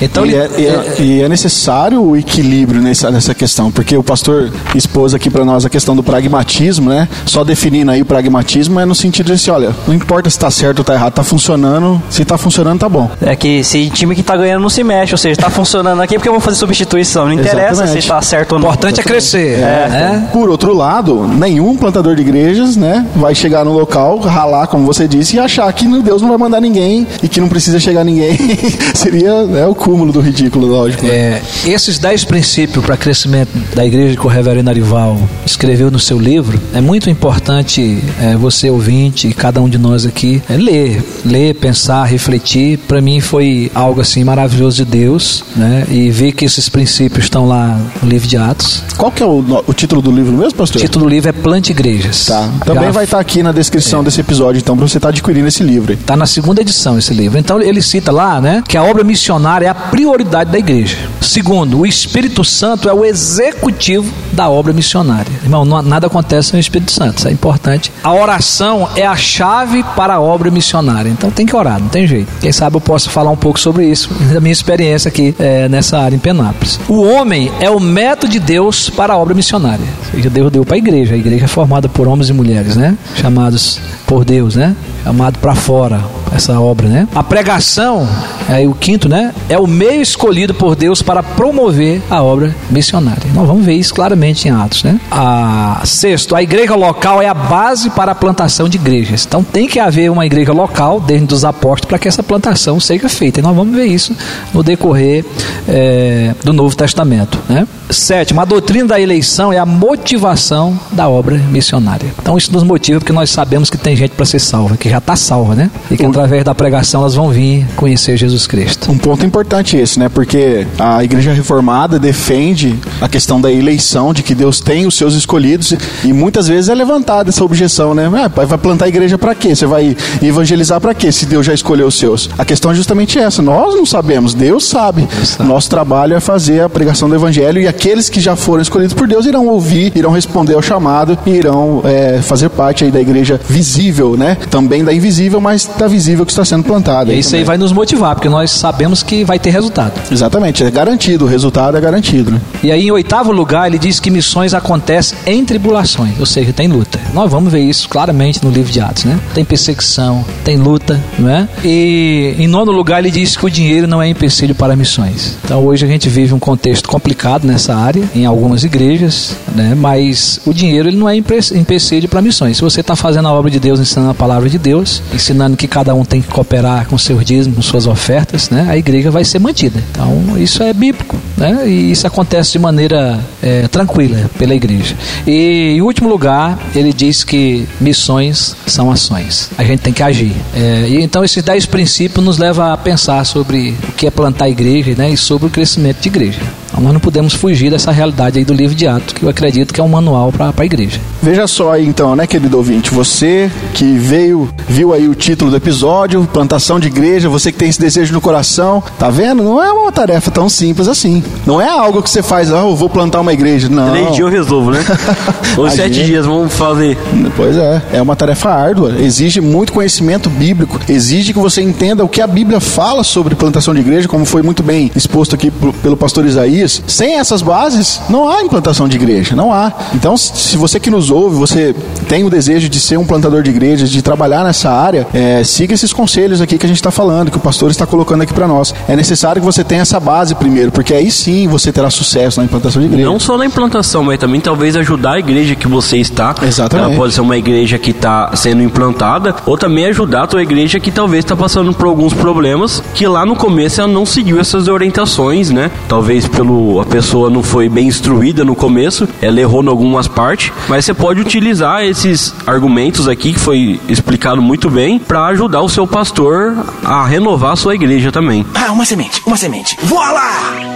[0.02, 3.96] Então e, ele- é, e é- e é necessário o equilíbrio nessa, nessa questão, porque
[3.98, 7.08] o pastor expôs aqui para nós a questão do pragmatismo, né?
[7.26, 10.50] Só definindo aí o pragmatismo é no sentido de assim, olha, não importa se está
[10.52, 13.10] certo ou está errado, está funcionando, se está funcionando, tá bom.
[13.22, 16.16] É que se time que tá ganhando não se mexe, ou seja, tá funcionando aqui
[16.16, 17.26] porque eu vou fazer substituição.
[17.26, 18.02] Não interessa Exatamente.
[18.02, 18.68] se tá certo ou o não.
[18.68, 20.30] importante é crescer, né?
[20.32, 25.08] Por outro lado, nenhum plantador de igrejas, né, vai chegar no local, ralar, como você
[25.08, 28.38] disse, e achar que Deus não vai mandar ninguém e que não precisa chegar ninguém.
[28.94, 31.06] Seria né, o cúmulo do ridículo, lógico.
[31.06, 31.14] né?
[31.14, 36.20] É, esses dez princípios para crescimento da igreja que o reverendo Arival escreveu no seu
[36.20, 41.04] livro, é muito importante é, você ouvinte e cada um de nós aqui é, ler,
[41.26, 42.78] ler, pensar, refletir.
[42.80, 45.86] Para mim foi algo assim maravilhoso de Deus, né?
[45.90, 48.84] E ver que esses princípios estão lá no livro de Atos.
[48.98, 50.82] Qual que é o, o título do livro mesmo, O pastor?
[50.82, 52.26] título do livro é Plante Igrejas.
[52.26, 52.50] Tá.
[52.66, 55.64] Também Já vai estar aqui na descrição desse episódio, então, para você estar adquirindo esse
[55.64, 55.94] livro.
[55.94, 57.38] Está na segunda edição esse livro.
[57.40, 60.98] Então ele cita lá, né, que a obra missionária é a prioridade da igreja.
[61.22, 65.32] Segundo, o Espírito Santo é o executivo da obra missionária.
[65.44, 67.92] Irmão, não- nada acontece sem o Espírito Santo, isso é importante.
[68.04, 71.10] A oração é a chave para a obra missionária.
[71.10, 72.28] Então tem que orar, não tem jeito.
[72.40, 75.98] Quem sabe eu posso falar um pouco sobre isso, da minha experiência aqui é, nessa
[76.00, 76.80] área em Penápolis.
[76.88, 79.86] O homem é o método de Deus para a obra missionária.
[80.32, 81.14] Deus deu para a igreja.
[81.16, 82.98] A igreja é formada por homens e mulheres, né?
[83.16, 84.76] Chamados por Deus, né?
[85.06, 86.02] Chamado para fora
[86.36, 87.08] essa obra, né?
[87.14, 88.08] A pregação,
[88.50, 89.34] aí o quinto, né?
[89.48, 93.24] É o meio escolhido por Deus para promover a obra missionária.
[93.34, 95.00] Nós vamos ver isso claramente em Atos, né?
[95.12, 99.26] A sexto, a igreja local é a base para a plantação de igrejas.
[99.26, 103.08] Então tem que haver uma igreja local dentro dos apóstolos para que essa plantação seja
[103.08, 103.40] feita.
[103.40, 104.16] E nós vamos ver isso
[104.54, 105.24] no decorrer
[105.70, 107.68] eh, do Novo Testamento, né?
[107.90, 112.12] Sétimo, a doutrina da eleição é a motivação da obra missionária.
[112.20, 115.00] Então isso nos motiva porque nós sabemos que tem gente para ser salva, que já
[115.00, 115.70] está salva, né?
[115.92, 118.90] E que através da pregação elas vão vir conhecer Jesus Cristo.
[118.92, 120.08] Um ponto importante esse, né?
[120.08, 125.14] Porque a Igreja Reformada defende a questão da eleição, de que Deus tem os seus
[125.14, 125.74] escolhidos,
[126.04, 128.10] e muitas vezes é levantada essa objeção, né?
[128.16, 129.54] Ah, vai plantar a igreja para quê?
[129.54, 131.12] Você vai evangelizar para quê?
[131.12, 132.30] Se Deus já escolheu os seus.
[132.38, 133.42] A questão é justamente essa.
[133.42, 135.08] Nós não sabemos, Deus sabe.
[135.40, 139.08] Nosso trabalho é fazer a pregação do evangelho e aqueles que já foram escolhidos por
[139.08, 143.40] Deus irão ouvir, irão responder ao chamado e irão é, fazer parte aí da igreja
[143.50, 144.38] visível, né?
[144.50, 147.14] Também da invisível, mas da visível que está sendo plantada.
[147.14, 147.46] E isso aí também.
[147.46, 149.94] vai nos motivar, porque nós sabemos que vai ter resultado.
[150.12, 152.32] Exatamente, é garantido, o resultado é garantido.
[152.32, 152.42] Né?
[152.64, 156.68] E aí, em oitavo lugar, ele diz que missões acontecem em tribulações, ou seja, tem
[156.68, 157.00] luta.
[157.14, 159.20] Nós vamos ver isso claramente no livro de Atos, né?
[159.34, 161.48] Tem perseguição, tem luta, não é?
[161.64, 165.38] E em nono lugar, ele diz que o dinheiro não é empecilho para missões.
[165.44, 169.74] Então, hoje a gente vive um contexto complicado nessa área, em algumas igrejas, né?
[169.76, 172.58] Mas o dinheiro ele não é empe- empecilho para missões.
[172.58, 174.75] Se você está fazendo a obra de Deus, ensinando a palavra de Deus,
[175.14, 178.68] ensinando que cada um tem que cooperar com seus dízimos, com suas ofertas, né?
[178.70, 179.82] A igreja vai ser mantida.
[179.92, 181.68] Então, isso é bíblico, né?
[181.68, 184.96] E isso acontece de maneira é, tranquila pela igreja.
[185.26, 189.50] E em último lugar, ele diz que missões são ações.
[189.58, 190.34] A gente tem que agir.
[190.56, 194.50] É, e então esses dez princípios nos levam a pensar sobre o que é plantar
[194.50, 195.10] igreja, né?
[195.10, 196.40] E sobre o crescimento de igreja.
[196.76, 199.74] Então, nós não podemos fugir dessa realidade aí do livro de Atos, que eu acredito
[199.74, 201.00] que é um manual para a igreja.
[201.24, 205.56] Veja só aí então, né, querido ouvinte, você que veio, viu aí o título do
[205.56, 209.42] episódio, plantação de igreja, você que tem esse desejo no coração, tá vendo?
[209.42, 211.24] Não é uma tarefa tão simples assim.
[211.46, 213.70] Não é algo que você faz, ah, eu vou plantar uma igreja.
[213.70, 213.92] Não.
[213.92, 214.84] Três dias eu resolvo, né?
[215.58, 216.06] Ou sete Imagina.
[216.06, 216.98] dias, vamos fazer.
[217.38, 222.10] Pois é, é uma tarefa árdua, exige muito conhecimento bíblico, exige que você entenda o
[222.10, 225.50] que a Bíblia fala sobre plantação de igreja, como foi muito bem exposto aqui
[225.82, 226.84] pelo pastor Isaías, teologias.
[226.88, 229.72] Sem essas bases, não há implantação de igreja, não há.
[229.94, 231.76] Então, se você que nos ouve, você
[232.08, 235.74] tem o desejo de ser um plantador de igrejas, de trabalhar nessa área, é, siga
[235.74, 238.48] esses conselhos aqui que a gente está falando, que o pastor está colocando aqui para
[238.48, 238.74] nós.
[238.88, 242.46] É necessário que você tenha essa base primeiro, porque aí sim você terá sucesso na
[242.46, 243.06] implantação de igreja.
[243.08, 246.36] Não só na implantação, mas também talvez ajudar a igreja que você está.
[246.42, 246.88] Exatamente.
[246.90, 250.80] Ela pode ser uma igreja que está sendo implantada, ou também ajudar a tua igreja
[250.80, 254.68] que talvez está passando por alguns problemas que lá no começo ela não seguiu essas
[254.68, 255.72] orientações, né?
[255.88, 260.52] Talvez pelo a pessoa não foi bem instruída no começo, ela errou em algumas partes,
[260.68, 265.70] mas você pode utilizar esses argumentos aqui que foi explicado muito bem para ajudar o
[265.70, 268.46] seu pastor a renovar a sua igreja também.
[268.54, 269.78] Ah, uma semente, uma semente.
[269.84, 270.76] Voa lá!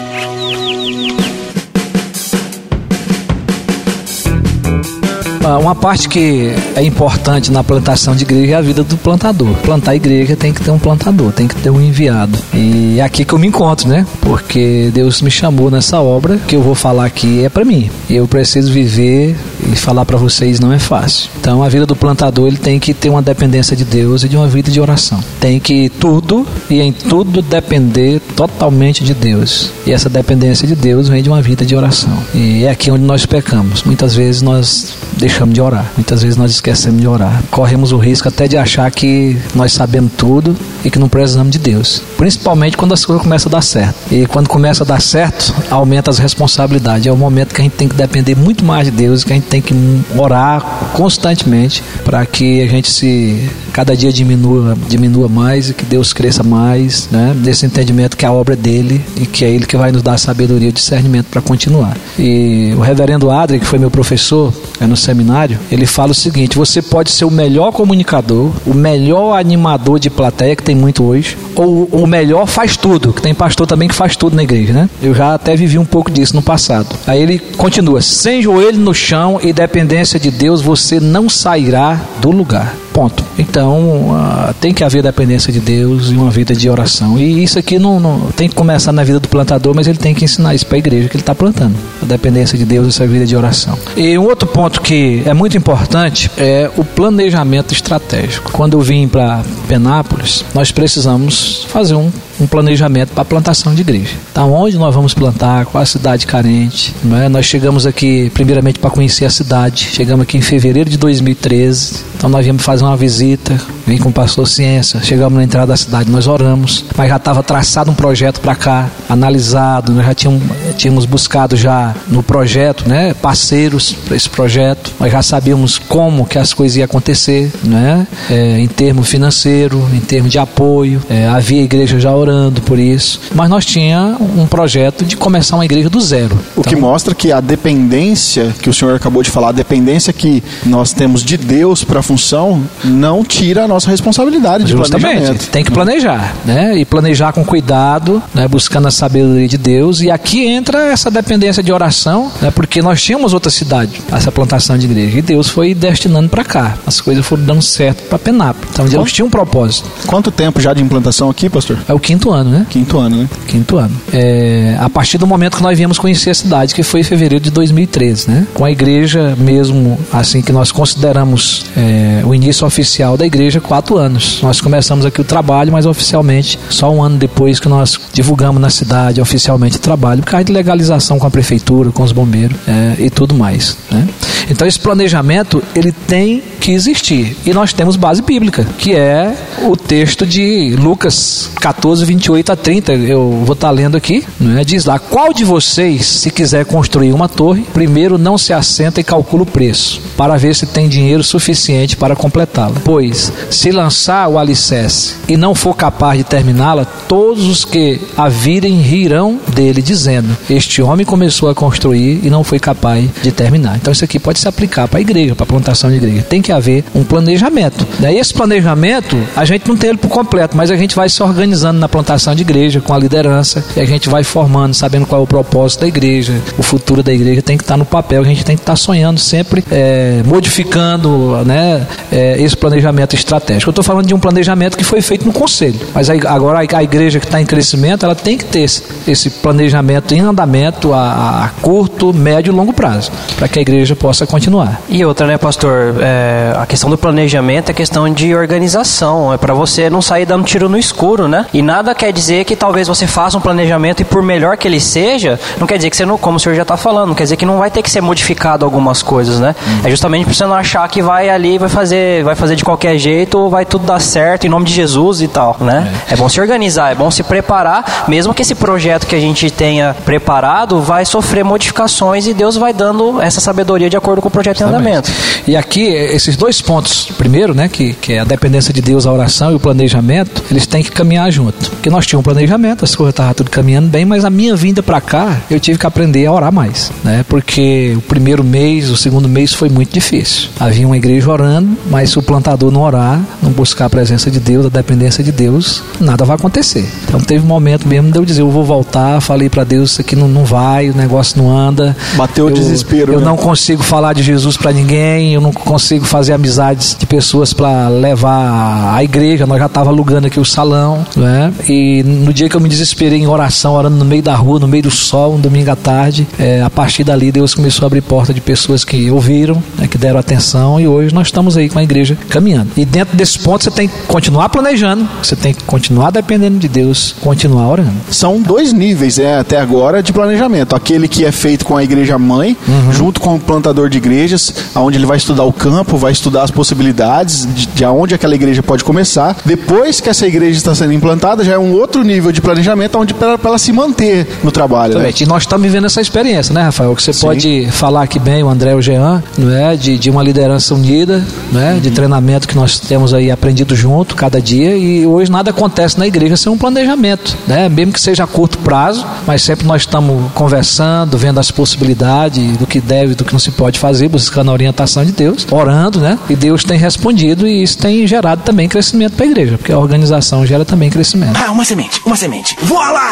[5.58, 9.54] Uma parte que é importante na plantação de igreja é a vida do plantador.
[9.64, 12.38] Plantar igreja tem que ter um plantador, tem que ter um enviado.
[12.54, 14.06] E é aqui que eu me encontro, né?
[14.22, 17.90] Porque Deus me chamou nessa obra que eu vou falar aqui é para mim.
[18.10, 19.36] Eu preciso viver
[19.72, 21.30] e falar para vocês não é fácil.
[21.40, 24.36] Então a vida do plantador ele tem que ter uma dependência de Deus e de
[24.36, 25.20] uma vida de oração.
[25.40, 29.72] Tem que tudo e em tudo depender totalmente de Deus.
[29.86, 32.18] E essa dependência de Deus vem de uma vida de oração.
[32.34, 33.84] E é aqui onde nós pecamos.
[33.84, 35.92] Muitas vezes nós deixamos de orar.
[35.96, 37.44] Muitas vezes nós esquecemos de orar.
[37.52, 41.60] Corremos o risco até de achar que nós sabemos tudo e que não precisamos de
[41.60, 42.02] Deus.
[42.18, 43.96] Principalmente quando as coisas começam a dar certo.
[44.12, 47.06] E quando começa a dar certo, aumenta as responsabilidades.
[47.06, 49.36] É o momento que a gente tem que depender muito mais de Deus, que a
[49.36, 49.74] gente tem que
[50.18, 56.12] orar constantemente para que a gente se cada dia diminua, diminua mais e que Deus
[56.12, 57.34] cresça mais, né?
[57.38, 60.18] Desse entendimento que a obra é dele e que é ele que vai nos dar
[60.18, 61.96] sabedoria e discernimento para continuar.
[62.18, 66.58] E o reverendo Adri, que foi meu professor é no seminário, ele fala o seguinte:
[66.58, 71.38] você pode ser o melhor comunicador, o melhor animador de plateia, que tem muito hoje,
[71.60, 74.90] ou o melhor faz tudo, que tem pastor também que faz tudo na igreja, né?
[75.02, 76.88] Eu já até vivi um pouco disso no passado.
[77.06, 82.32] Aí ele continua: sem joelho no chão e dependência de Deus, você não sairá do
[82.32, 82.74] lugar.
[83.00, 83.24] Ponto.
[83.38, 87.18] Então, ah, tem que haver dependência de Deus e uma vida de oração.
[87.18, 90.14] E isso aqui não, não- tem que começar na vida do plantador, mas ele tem
[90.14, 91.76] que ensinar isso para a igreja que ele está plantando.
[92.02, 93.78] A dependência de Deus e essa vida de oração.
[93.96, 98.52] E um outro ponto que é muito importante é o planejamento estratégico.
[98.52, 104.16] Quando eu vim para Penápolis, nós precisamos fazer um, um planejamento para plantação de igreja.
[104.32, 106.96] Então, onde nós vamos plantar, qual a cidade carente.
[107.04, 107.28] não é?
[107.28, 109.90] Nós chegamos aqui, primeiramente, para conhecer a cidade.
[109.92, 112.06] Chegamos aqui em fevereiro de 2013.
[112.18, 115.02] Então, nós viemos fazer uma visita, vim com o pastor Ciência.
[115.04, 116.86] Chegamos na entrada da cidade, nós oramos.
[116.96, 119.92] Mas já estava traçado um projeto para cá, analisado.
[119.92, 120.44] Nós já tínhamos,
[120.78, 124.92] tínhamos buscado já no projeto, né, parceiros para esse projeto.
[125.00, 130.00] Nós já sabíamos como que as coisas iam acontecer, né, é, em termo financeiro, em
[130.00, 131.02] termos de apoio.
[131.10, 132.29] É, havia igreja já orando
[132.66, 133.20] por isso.
[133.34, 136.38] Mas nós tinha um projeto de começar uma igreja do zero.
[136.56, 140.44] O que mostra que a dependência que o senhor acabou de falar, a dependência que
[140.66, 145.50] nós temos de Deus para a função, não tira a nossa responsabilidade de Justamente, planejamento.
[145.50, 146.78] tem que planejar, né?
[146.78, 148.48] E planejar com cuidado, né?
[148.48, 150.02] buscando a sabedoria de Deus.
[150.02, 152.52] E aqui entra essa dependência de oração, né?
[152.52, 156.78] Porque nós tínhamos outra cidade, essa plantação de igreja, e Deus foi destinando para cá.
[156.86, 158.70] As coisas foram dando certo para Penápolis.
[158.72, 159.90] Então Deus tinha um propósito.
[160.08, 161.78] Quanto tempo já de implantação aqui, pastor?
[161.88, 162.66] É o quinto ano, né?
[162.70, 163.30] Quinto ano, né?
[163.48, 163.96] Quinto ano.
[164.12, 167.44] É, a partir do momento que nós viemos conhecer a cidade, que foi em fevereiro
[167.44, 168.48] de 2013, né?
[168.54, 173.98] Com a igreja mesmo, assim que nós consideramos é, o início oficial da igreja, quatro
[173.98, 174.40] anos.
[174.42, 178.70] Nós começamos aqui o trabalho, mas oficialmente só um ano depois que nós divulgamos na
[178.70, 182.96] cidade oficialmente o trabalho, por causa de legalização com a prefeitura, com os bombeiros é,
[183.00, 184.08] e tudo mais, né?
[184.50, 189.76] Então esse planejamento ele tem que existir e nós temos base bíblica, que é o
[189.76, 192.94] texto de Lucas 14, 28 a 30.
[192.94, 194.64] Eu vou estar lendo aqui, né?
[194.64, 199.04] diz lá: Qual de vocês, se quiser construir uma torre, primeiro não se assenta e
[199.04, 202.74] calcula o preço, para ver se tem dinheiro suficiente para completá-la?
[202.84, 208.28] Pois, se lançar o alicerce e não for capaz de terminá-la, todos os que a
[208.28, 213.76] virem rirão dele, dizendo: Este homem começou a construir e não foi capaz de terminar.
[213.76, 216.24] Então, isso aqui pode se aplicar para a igreja, para a plantação de igreja.
[216.24, 217.86] Tem que haver um planejamento.
[218.00, 221.22] Daí, esse planejamento, a gente não tem ele por completo, mas a gente vai se
[221.22, 221.99] organizando na plantação
[222.36, 225.82] de igreja, com a liderança, e a gente vai formando, sabendo qual é o propósito
[225.82, 228.62] da igreja, o futuro da igreja tem que estar no papel, a gente tem que
[228.62, 233.70] estar sonhando sempre, é, modificando né, é, esse planejamento estratégico.
[233.70, 236.84] Eu estou falando de um planejamento que foi feito no conselho, mas agora a, a
[236.84, 241.46] igreja que está em crescimento, ela tem que ter esse, esse planejamento em andamento a,
[241.46, 244.82] a curto, médio e longo prazo, para que a igreja possa continuar.
[244.90, 245.96] E outra, né, pastor?
[246.00, 249.34] É, a questão do planejamento é questão de organização.
[249.34, 251.46] É para você não sair dando tiro no escuro, né?
[251.54, 254.68] E na nada quer dizer que talvez você faça um planejamento e por melhor que
[254.68, 257.16] ele seja, não quer dizer que você não, como o senhor já está falando, não
[257.16, 259.56] quer dizer que não vai ter que ser modificado algumas coisas, né?
[259.66, 259.80] Uhum.
[259.86, 262.98] É justamente para você não achar que vai ali, vai fazer, vai fazer de qualquer
[262.98, 265.90] jeito vai tudo dar certo em nome de Jesus e tal, né?
[266.10, 269.20] É, é bom se organizar, é bom se preparar, mesmo que esse projeto que a
[269.20, 274.28] gente tenha preparado vai sofrer modificações e Deus vai dando essa sabedoria de acordo com
[274.28, 274.84] o projeto Exatamente.
[274.84, 275.12] em andamento.
[275.48, 279.14] E aqui, esses dois pontos, primeiro, né, que, que é a dependência de Deus, a
[279.14, 281.69] oração e o planejamento, eles têm que caminhar junto.
[281.72, 284.84] Porque nós tínhamos um planejamento, as coisas estavam tudo caminhando bem, mas a minha vinda
[284.84, 287.24] para cá, eu tive que aprender a orar mais, né?
[287.28, 290.50] Porque o primeiro mês, o segundo mês foi muito difícil.
[290.60, 294.40] Havia uma igreja orando, mas se o plantador não orar, não buscar a presença de
[294.40, 296.88] Deus, a dependência de Deus, nada vai acontecer.
[297.08, 300.02] Então teve um momento mesmo de eu dizer, eu vou voltar, falei para Deus, isso
[300.02, 301.96] aqui não, não vai, o negócio não anda.
[302.16, 303.14] Bateu o desespero.
[303.14, 303.26] Eu né?
[303.26, 307.88] não consigo falar de Jesus para ninguém, eu não consigo fazer amizades de pessoas para
[307.88, 309.46] levar à igreja.
[309.46, 311.52] Nós já estava alugando aqui o salão, né?
[311.68, 314.68] E no dia que eu me desesperei em oração, orando no meio da rua, no
[314.68, 318.02] meio do sol, um domingo à tarde, é, a partir dali Deus começou a abrir
[318.02, 321.80] porta de pessoas que ouviram, né, que deram atenção e hoje nós estamos aí com
[321.80, 322.72] a igreja caminhando.
[322.78, 326.68] E dentro desse ponto você tem que continuar planejando, você tem que continuar dependendo de
[326.68, 327.94] Deus, continuar orando.
[328.10, 330.76] São dois níveis, é, até agora, de planejamento.
[330.76, 332.92] Aquele que é feito com a igreja mãe, uhum.
[332.92, 336.52] junto com o plantador de igrejas, onde ele vai estudar o campo, vai estudar as
[336.52, 339.36] possibilidades de, de aonde aquela igreja pode começar.
[339.46, 343.14] Depois que essa igreja está sendo implantada, já é um outro nível de planejamento onde
[343.14, 345.00] para ela se manter no trabalho.
[345.00, 345.12] Né?
[345.20, 346.96] E nós estamos vivendo essa experiência, né, Rafael?
[346.96, 347.22] Que você Sim.
[347.22, 349.76] pode falar aqui bem, o André e o Jean, não é?
[349.76, 351.74] de, de uma liderança unida, né?
[351.74, 351.80] Uhum.
[351.80, 356.06] de treinamento que nós temos aí aprendido junto cada dia e hoje nada acontece na
[356.06, 357.68] igreja sem um planejamento, né?
[357.68, 362.68] mesmo que seja a curto prazo, mas sempre nós estamos conversando, vendo as possibilidades do
[362.68, 366.20] que deve, do que não se pode fazer, buscando a orientação de Deus, orando, né?
[366.30, 369.80] E Deus tem respondido e isso tem gerado também crescimento para a igreja, porque a
[369.80, 371.39] organização gera também crescimento.
[371.42, 372.56] Ah, uma semente, uma semente.
[372.62, 373.10] Voa lá!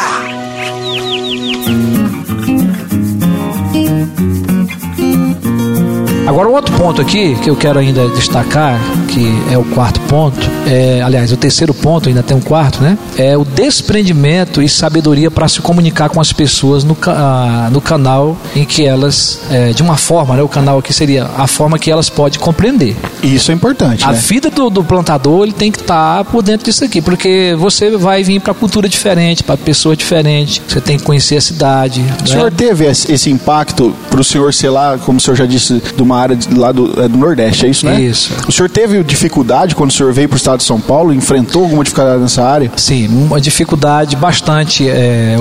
[6.28, 10.38] Agora, um outro ponto aqui que eu quero ainda destacar, que é o quarto ponto,
[10.66, 12.98] é, aliás, o terceiro ponto, ainda tem um quarto, né?
[13.16, 18.36] É o desprendimento e sabedoria para se comunicar com as pessoas no, ah, no canal
[18.54, 20.42] em que elas, é, de uma forma, né?
[20.42, 22.94] O canal aqui seria a forma que elas podem compreender.
[23.22, 24.04] Isso é importante.
[24.04, 24.18] A né?
[24.18, 27.96] vida do, do, plantador ele tem que estar tá por dentro disso aqui, porque você
[27.96, 32.00] vai vir para cultura diferente, para pessoa diferente, você tem que conhecer a cidade.
[32.00, 32.26] O né?
[32.26, 36.02] senhor teve esse impacto para o senhor, sei lá, como o senhor já disse, de
[36.02, 38.00] uma área de, lá do, é, do Nordeste, é isso, né?
[38.00, 38.32] Isso.
[38.46, 41.12] O senhor teve dificuldade quando o senhor veio para o estado de São Paulo?
[41.12, 42.70] Enfrentou alguma dificuldade nessa área?
[42.76, 44.88] Sim, uma dificuldade bastante.
[44.88, 45.36] É,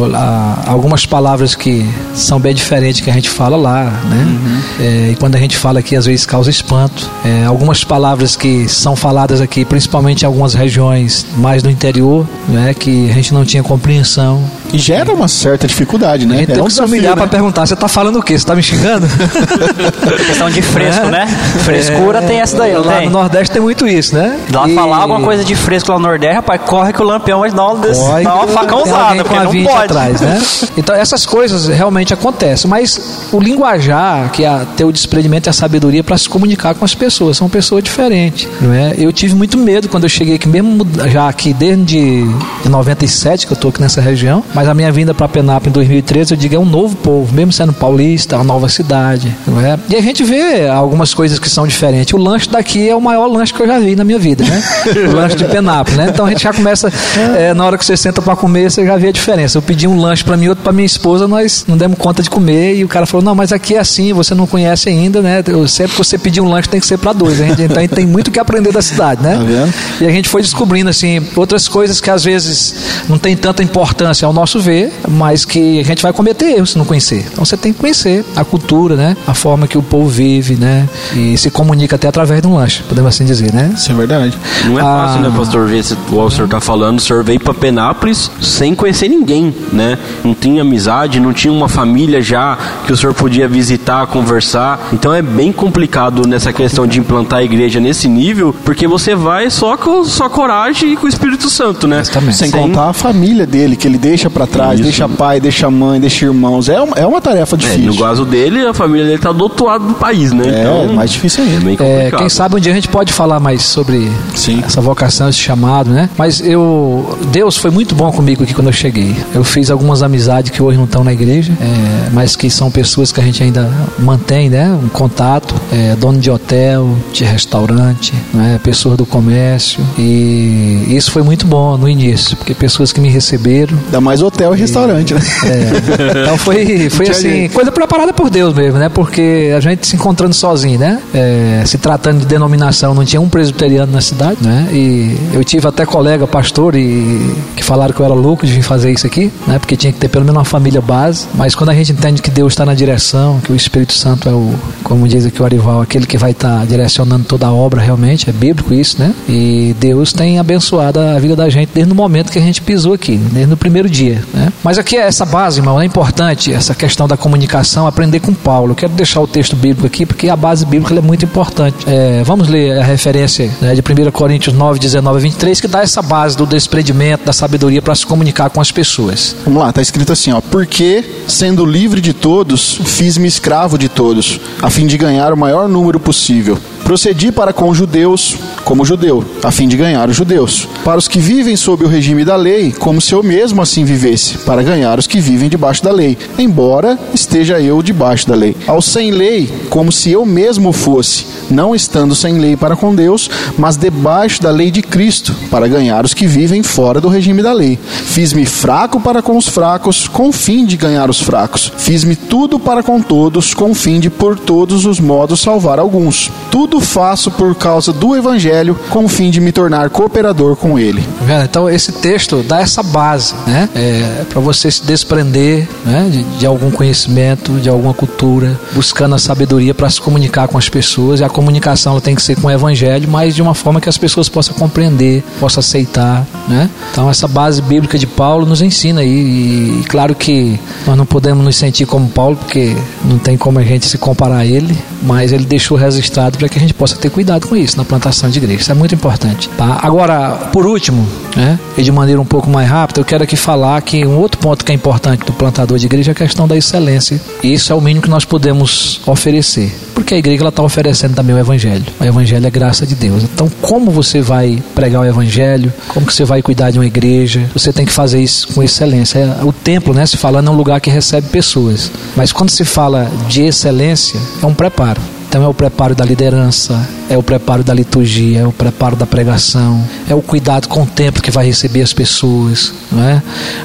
[0.66, 4.26] algumas palavras que são bem diferentes que a gente fala lá, né?
[4.28, 4.62] Uhum.
[4.80, 7.10] É, e quando a gente fala aqui, às vezes causa espanto.
[7.26, 12.74] É, algumas palavras que são faladas aqui, principalmente em algumas regiões mais do interior, né?
[12.74, 14.44] Que a gente não tinha compreensão.
[14.74, 16.40] E gera uma certa dificuldade, né?
[16.40, 17.22] Gente é um que se humilhar né?
[17.22, 18.34] para perguntar: você está falando o quê?
[18.34, 19.08] Você está me xingando?
[20.28, 21.12] questão de fresco, é.
[21.12, 21.28] né?
[21.64, 22.28] Frescura é.
[22.28, 23.06] tem essa daí, Lá tem?
[23.06, 24.40] no Nordeste tem muito isso, né?
[24.54, 24.76] Lá e...
[24.76, 27.68] falar alguma coisa de fresco lá no Nordeste, rapaz, corre que o lampião vai dar
[27.68, 29.86] uma, uma facãozada, porque não pode.
[29.86, 30.42] Atrás, né?
[30.78, 35.54] Então essas coisas realmente acontecem, mas o linguajar, que é ter o desprendimento e a
[35.54, 38.94] sabedoria para se comunicar com as pessoas, são pessoas diferentes, não é?
[38.98, 42.26] Eu tive muito medo quando eu cheguei aqui, mesmo já aqui desde
[42.66, 46.34] 97 que eu estou aqui nessa região, mas a minha vinda para Penápolis em 2013,
[46.34, 49.78] eu digo, é um novo povo, mesmo sendo paulista, é uma nova cidade, não é?
[49.88, 52.12] E a gente vê algumas coisas que são diferentes.
[52.12, 54.64] O lanche daqui é o maior lanche que eu já vi na minha vida, né?
[55.12, 56.08] o lanche de Penápolis, né?
[56.12, 56.92] Então a gente já começa,
[57.38, 59.60] é, na hora que você senta para comer, você já vê a diferença.
[59.60, 62.30] Eu pedi um lanche para mim, outro para minha esposa, nós não demos conta de
[62.32, 65.44] comer e o cara falou: "Não, mas aqui é assim, você não conhece ainda, né?
[65.46, 67.38] Eu, sempre que você pedir um lanche tem que ser para dois".
[67.38, 69.36] Gente, então a gente tem muito que aprender da cidade, né?
[69.36, 72.74] Tá e a gente foi descobrindo assim outras coisas que às vezes
[73.08, 76.78] não tem tanta importância ao nosso ver, mas que a gente vai cometer erros se
[76.78, 77.26] não conhecer.
[77.32, 79.18] Então você tem que conhecer a cultura, né?
[79.26, 80.88] A forma que o povo vive, né?
[81.16, 83.72] E se comunica até através de um lanche, podemos assim dizer, né?
[83.76, 84.38] Isso é verdade.
[84.66, 87.40] Não é fácil, né, ah, pastor, ver se o senhor tá falando, o senhor veio
[87.40, 89.98] para Penápolis sem conhecer ninguém, né?
[90.24, 94.90] Não tinha amizade, não tinha uma família já que o senhor podia visitar, conversar.
[94.94, 99.50] Então é bem complicado nessa questão de implantar a igreja nesse nível, porque você vai
[99.50, 102.00] só com sua coragem e com o Espírito Santo, né?
[102.02, 102.38] Exatamente.
[102.38, 104.84] Sem, sem contar a família dele, que ele deixa pra trás, Isso.
[104.84, 106.70] deixa pai, deixa mãe, deixa irmãos.
[106.70, 107.86] É, uma- é uma tarefa É, difícil.
[107.94, 110.44] no caso dele, a família dele tá do outro lado do país, né?
[110.48, 111.84] É, então, mais difícil ainda.
[111.84, 114.62] É É, quem sabe um dia a gente pode falar mais sobre Sim.
[114.66, 116.10] essa vocação, esse chamado, né?
[116.18, 119.16] Mas eu, Deus foi muito bom comigo aqui quando eu cheguei.
[119.34, 123.12] Eu fiz algumas amizades que hoje não estão na igreja, é, mas que são pessoas
[123.12, 123.70] que a gente ainda
[124.00, 124.78] mantém, né?
[124.84, 128.60] Um contato, é, dono de hotel, de restaurante, né?
[128.64, 133.78] pessoas do comércio e isso foi muito bom no início, porque pessoas que me receberam
[133.86, 135.22] Ainda mais hotel e restaurante, né?
[135.46, 137.54] é, então foi, foi assim, jeito.
[137.54, 138.90] coisa preparada por Deus mesmo, né?
[138.90, 141.02] Porque a gente se encontrando sozinho, né?
[141.14, 144.68] É, se tratando de denominação, não tinha um presbiteriano na cidade, né?
[144.72, 148.62] E eu tive até colega pastor e que falaram que eu era louco de vir
[148.62, 149.60] fazer isso aqui, né?
[149.60, 151.28] Porque tinha que ter pelo menos uma família base.
[151.34, 154.32] Mas quando a gente entende que Deus está na direção, que o Espírito Santo é
[154.32, 154.54] o,
[154.84, 158.34] como diz aqui o Arival, aquele que vai estar direcionando toda a obra realmente, é
[158.34, 159.14] bíblico isso, né?
[159.28, 162.94] E Deus tem abençoado a vida da gente desde o momento que a gente pisou
[162.94, 164.52] aqui, desde o primeiro dia, né?
[164.64, 168.72] Mas aqui é essa base, irmão, é importante essa questão da comunicação, aprender com Paulo.
[168.72, 171.78] Eu quero deixar o texto bíblico aqui porque a base bíblica é muito importante.
[171.88, 175.82] É, vamos ler a referência né, de 1 Coríntios 9, 19 a 23, que dá
[175.82, 179.36] essa base do desprendimento, da sabedoria para se comunicar com as pessoas.
[179.46, 180.42] Vamos lá, tá escrito assim, ó.
[180.42, 185.68] Porque, sendo livre de todos, fiz-me escravo de todos, a fim de ganhar o maior
[185.68, 186.58] número possível.
[186.88, 190.68] Procedi para com os judeus como judeu, a fim de ganhar os judeus.
[190.86, 194.38] Para os que vivem sob o regime da lei, como se eu mesmo assim vivesse,
[194.40, 198.56] para ganhar os que vivem debaixo da lei, embora esteja eu debaixo da lei.
[198.66, 203.30] Aos sem lei, como se eu mesmo fosse, não estando sem lei para com Deus,
[203.58, 207.52] mas debaixo da lei de Cristo, para ganhar os que vivem fora do regime da
[207.52, 207.78] lei.
[207.90, 211.72] Fiz-me fraco para com os fracos, com o fim de ganhar os fracos.
[211.78, 216.32] Fiz-me tudo para com todos, com o fim de por todos os modos salvar alguns.
[216.52, 221.04] Tudo faço por causa do evangelho, com o fim de me tornar cooperador com ele.
[221.44, 223.70] Então esse texto dá essa base, né?
[223.76, 226.10] É, para você se desprender né?
[226.12, 230.70] de, de algum conhecimento, de alguma cultura, buscando a sabedoria para se comunicar com as
[230.70, 231.20] pessoas.
[231.20, 233.98] E a comunicação tem que ser com o evangelho, mas de uma forma que as
[233.98, 236.70] pessoas possam compreender, possam aceitar, né?
[236.92, 239.08] Então essa base bíblica de Paulo nos ensina aí.
[239.08, 242.76] E, claro que nós não podemos nos sentir como Paulo, porque
[243.06, 246.58] não tem como a gente se comparar a ele, mas ele deixou registrado para que
[246.58, 248.62] a gente possa ter cuidado com isso na plantação de igreja.
[248.62, 249.50] Isso é muito importante.
[249.58, 249.80] Tá?
[249.82, 253.82] Agora, por último, né, e de maneira um pouco mais rápida, eu quero aqui falar
[253.82, 256.56] que um outro ponto que é importante do plantador de igreja é a questão da
[256.58, 257.20] excelência.
[257.44, 259.74] E isso é o mínimo que nós podemos oferecer.
[259.94, 261.84] Porque a igreja está oferecendo também o evangelho.
[262.00, 263.24] O evangelho é graça de Deus.
[263.24, 265.74] Então, como você vai pregar o evangelho?
[265.88, 267.50] Como que você vai cuidar de uma igreja?
[267.54, 269.20] Você tem que fazer isso com excelência.
[269.20, 271.92] É, O templo, né, se falando, é um lugar que recebe pessoas.
[272.16, 275.02] Mas quando se fala de excelência, é um preparo.
[275.28, 279.06] Então é o preparo da liderança, é o preparo da liturgia, é o preparo da
[279.06, 283.22] pregação, é o cuidado com o templo que vai receber as pessoas, não é?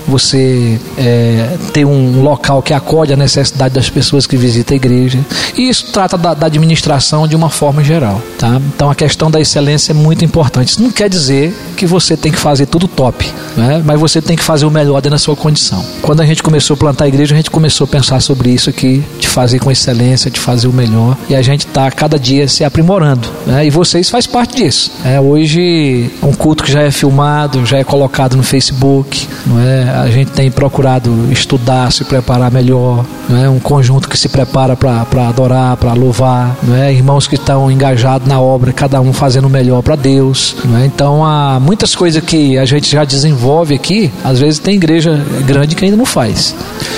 [0.09, 5.19] Você é, ter um local que acode a necessidade das pessoas que visitam a igreja.
[5.57, 8.61] E isso trata da, da administração de uma forma geral, tá?
[8.75, 10.71] Então a questão da excelência é muito importante.
[10.71, 13.83] Isso não quer dizer que você tem que fazer tudo top, né?
[13.85, 15.85] Mas você tem que fazer o melhor dentro da sua condição.
[16.01, 18.69] Quando a gente começou a plantar a igreja, a gente começou a pensar sobre isso
[18.69, 21.17] aqui, de fazer com excelência, de fazer o melhor.
[21.29, 23.29] E a gente está cada dia se aprimorando.
[23.47, 23.67] Né?
[23.67, 24.91] E vocês faz parte disso.
[25.05, 29.27] É, hoje, um culto que já é filmado, já é colocado no Facebook.
[29.47, 29.89] Não é?
[29.91, 33.05] A gente tem procurado estudar, se preparar melhor.
[33.29, 33.49] Não é?
[33.49, 36.57] Um conjunto que se prepara para adorar, para louvar.
[36.63, 36.93] Não é?
[36.93, 40.57] Irmãos que estão engajados na obra, cada um fazendo o melhor para Deus.
[40.65, 40.87] Não é?
[40.87, 44.11] Então, há muitas coisas que a gente já desenvolve aqui.
[44.25, 46.55] Às vezes tem igreja grande que ainda não faz.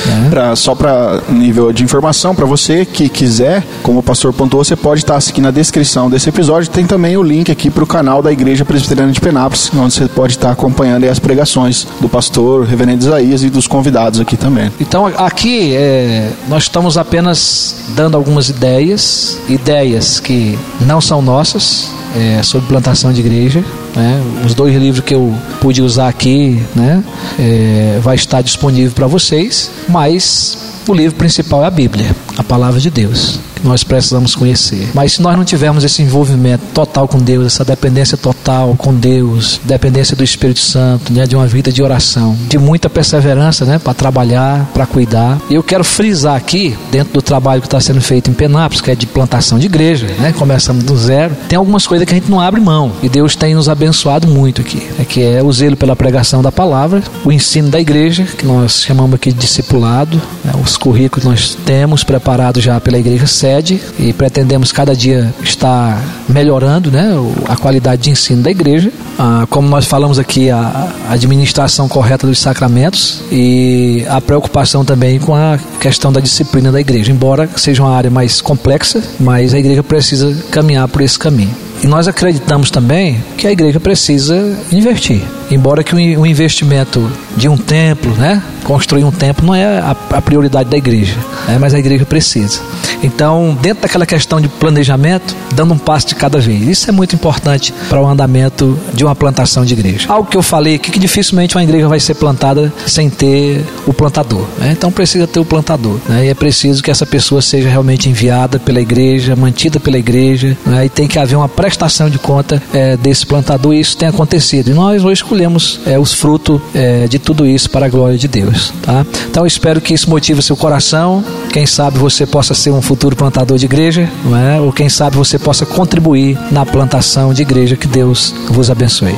[0.06, 0.28] né?
[0.30, 5.00] Pra, só para nível de informação, para você que quiser, como o pastor você pode
[5.00, 6.70] estar aqui na descrição desse episódio.
[6.70, 10.08] Tem também o link aqui para o canal da Igreja Presbiteriana de Penápolis, onde você
[10.08, 14.70] pode estar acompanhando as pregações do pastor, reverendo Isaías e dos convidados aqui também.
[14.80, 22.42] Então aqui é, nós estamos apenas dando algumas ideias, ideias que não são nossas, é,
[22.42, 23.64] sobre plantação de igreja.
[23.94, 24.22] Né?
[24.44, 27.02] Os dois livros que eu pude usar aqui, né?
[27.38, 32.80] é, vai estar disponível para vocês, mas o livro principal é a Bíblia, a palavra
[32.80, 33.38] de Deus.
[33.54, 34.90] que Nós precisamos conhecer.
[34.92, 39.60] Mas se nós não tivermos esse envolvimento total com Deus, essa dependência total com Deus,
[39.64, 43.94] dependência do Espírito Santo, né, de uma vida de oração, de muita perseverança, né, para
[43.94, 45.38] trabalhar, para cuidar.
[45.48, 48.90] E eu quero frisar aqui, dentro do trabalho que está sendo feito em Penápolis, que
[48.90, 52.30] é de plantação de igreja, né, começamos do zero, tem algumas coisas que a gente
[52.30, 52.92] não abre mão.
[53.02, 54.82] E Deus tem nos abençoado muito aqui.
[54.98, 58.82] É que é o zelo pela pregação da palavra, o ensino da igreja, que nós
[58.82, 62.23] chamamos aqui de discipulado, né, os currículos que nós temos preparado
[62.56, 67.12] já pela igreja sede e pretendemos cada dia estar melhorando né,
[67.48, 68.90] a qualidade de ensino da igreja.
[69.18, 75.34] Ah, como nós falamos aqui, a administração correta dos sacramentos e a preocupação também com
[75.34, 77.12] a questão da disciplina da igreja.
[77.12, 81.54] Embora seja uma área mais complexa, mas a igreja precisa caminhar por esse caminho.
[81.82, 85.20] E nós acreditamos também que a igreja precisa investir.
[85.50, 90.70] Embora que o investimento de um templo, né, construir um templo não é a, prioridade
[90.70, 91.16] da igreja,
[91.46, 92.60] né, mas a igreja precisa.
[93.02, 96.66] Então, dentro daquela questão de planejamento, dando um passo de cada vez.
[96.66, 100.06] Isso é muito importante para o andamento de uma plantação de igreja.
[100.08, 103.92] Algo que eu falei aqui que dificilmente uma igreja vai ser plantada sem ter o
[103.92, 104.46] plantador.
[104.58, 104.72] Né?
[104.72, 105.98] Então precisa ter o plantador.
[106.08, 106.26] Né?
[106.26, 110.56] E é preciso que essa pessoa seja realmente enviada pela igreja, mantida pela igreja.
[110.66, 110.86] Né?
[110.86, 114.70] E tem que haver uma prestação de conta é, desse plantador e isso tem acontecido.
[114.70, 118.28] E nós hoje escolhemos é, os frutos é, de tudo isso para a glória de
[118.28, 118.72] Deus.
[118.82, 119.04] Tá?
[119.28, 121.24] Então espero que isso motive seu coração.
[121.52, 124.60] Quem sabe você possa ser um futuro plantador de igreja, não é?
[124.60, 127.76] ou quem sabe você possa contribuir na plantação de igreja.
[127.76, 129.14] Que Deus vos abençoe.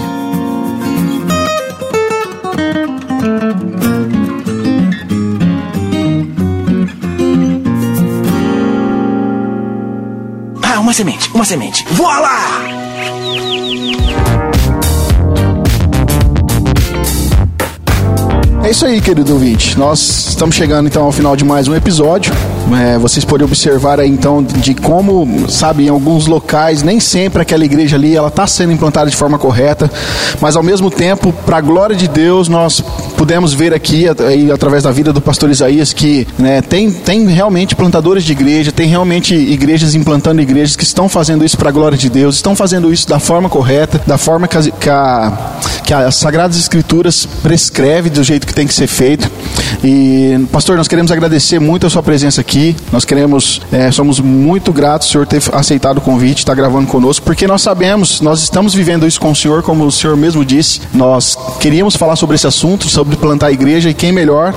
[10.62, 11.84] Ah, uma semente, uma semente.
[11.90, 12.75] Voa lá!
[18.66, 19.78] É isso aí, querido ouvinte.
[19.78, 22.32] Nós estamos chegando então ao final de mais um episódio.
[22.76, 27.64] É, vocês podem observar aí então de como, sabe, em alguns locais nem sempre aquela
[27.64, 29.88] igreja ali ela está sendo implantada de forma correta,
[30.40, 32.82] mas ao mesmo tempo, para a glória de Deus, nós
[33.16, 34.06] pudemos ver aqui
[34.52, 38.88] através da vida do pastor Isaías que né, tem, tem realmente plantadores de igreja, tem
[38.88, 42.92] realmente igrejas implantando igrejas que estão fazendo isso para a glória de Deus, estão fazendo
[42.92, 45.38] isso da forma correta, da forma que, a, que, a,
[45.84, 49.30] que as Sagradas Escrituras prescreve do jeito que tem que ser feito.
[49.82, 52.76] E, pastor, nós queremos agradecer muito a sua presença aqui.
[52.92, 57.24] Nós queremos, é, somos muito gratos, o senhor ter aceitado o convite, estar gravando conosco,
[57.24, 60.80] porque nós sabemos, nós estamos vivendo isso com o senhor, como o senhor mesmo disse.
[60.92, 64.54] Nós queríamos falar sobre esse assunto, sobre plantar a igreja, e quem melhor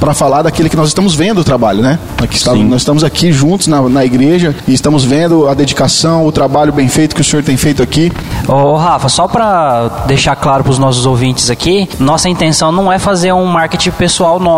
[0.00, 1.98] para falar daquele que nós estamos vendo o trabalho, né?
[2.22, 6.32] Aqui está, nós estamos aqui juntos na, na igreja e estamos vendo a dedicação, o
[6.32, 8.12] trabalho bem feito que o senhor tem feito aqui.
[8.48, 12.98] Ô, Rafa, só para deixar claro para os nossos ouvintes aqui, nossa intenção não é
[12.98, 14.53] fazer um marketing pessoal nosso.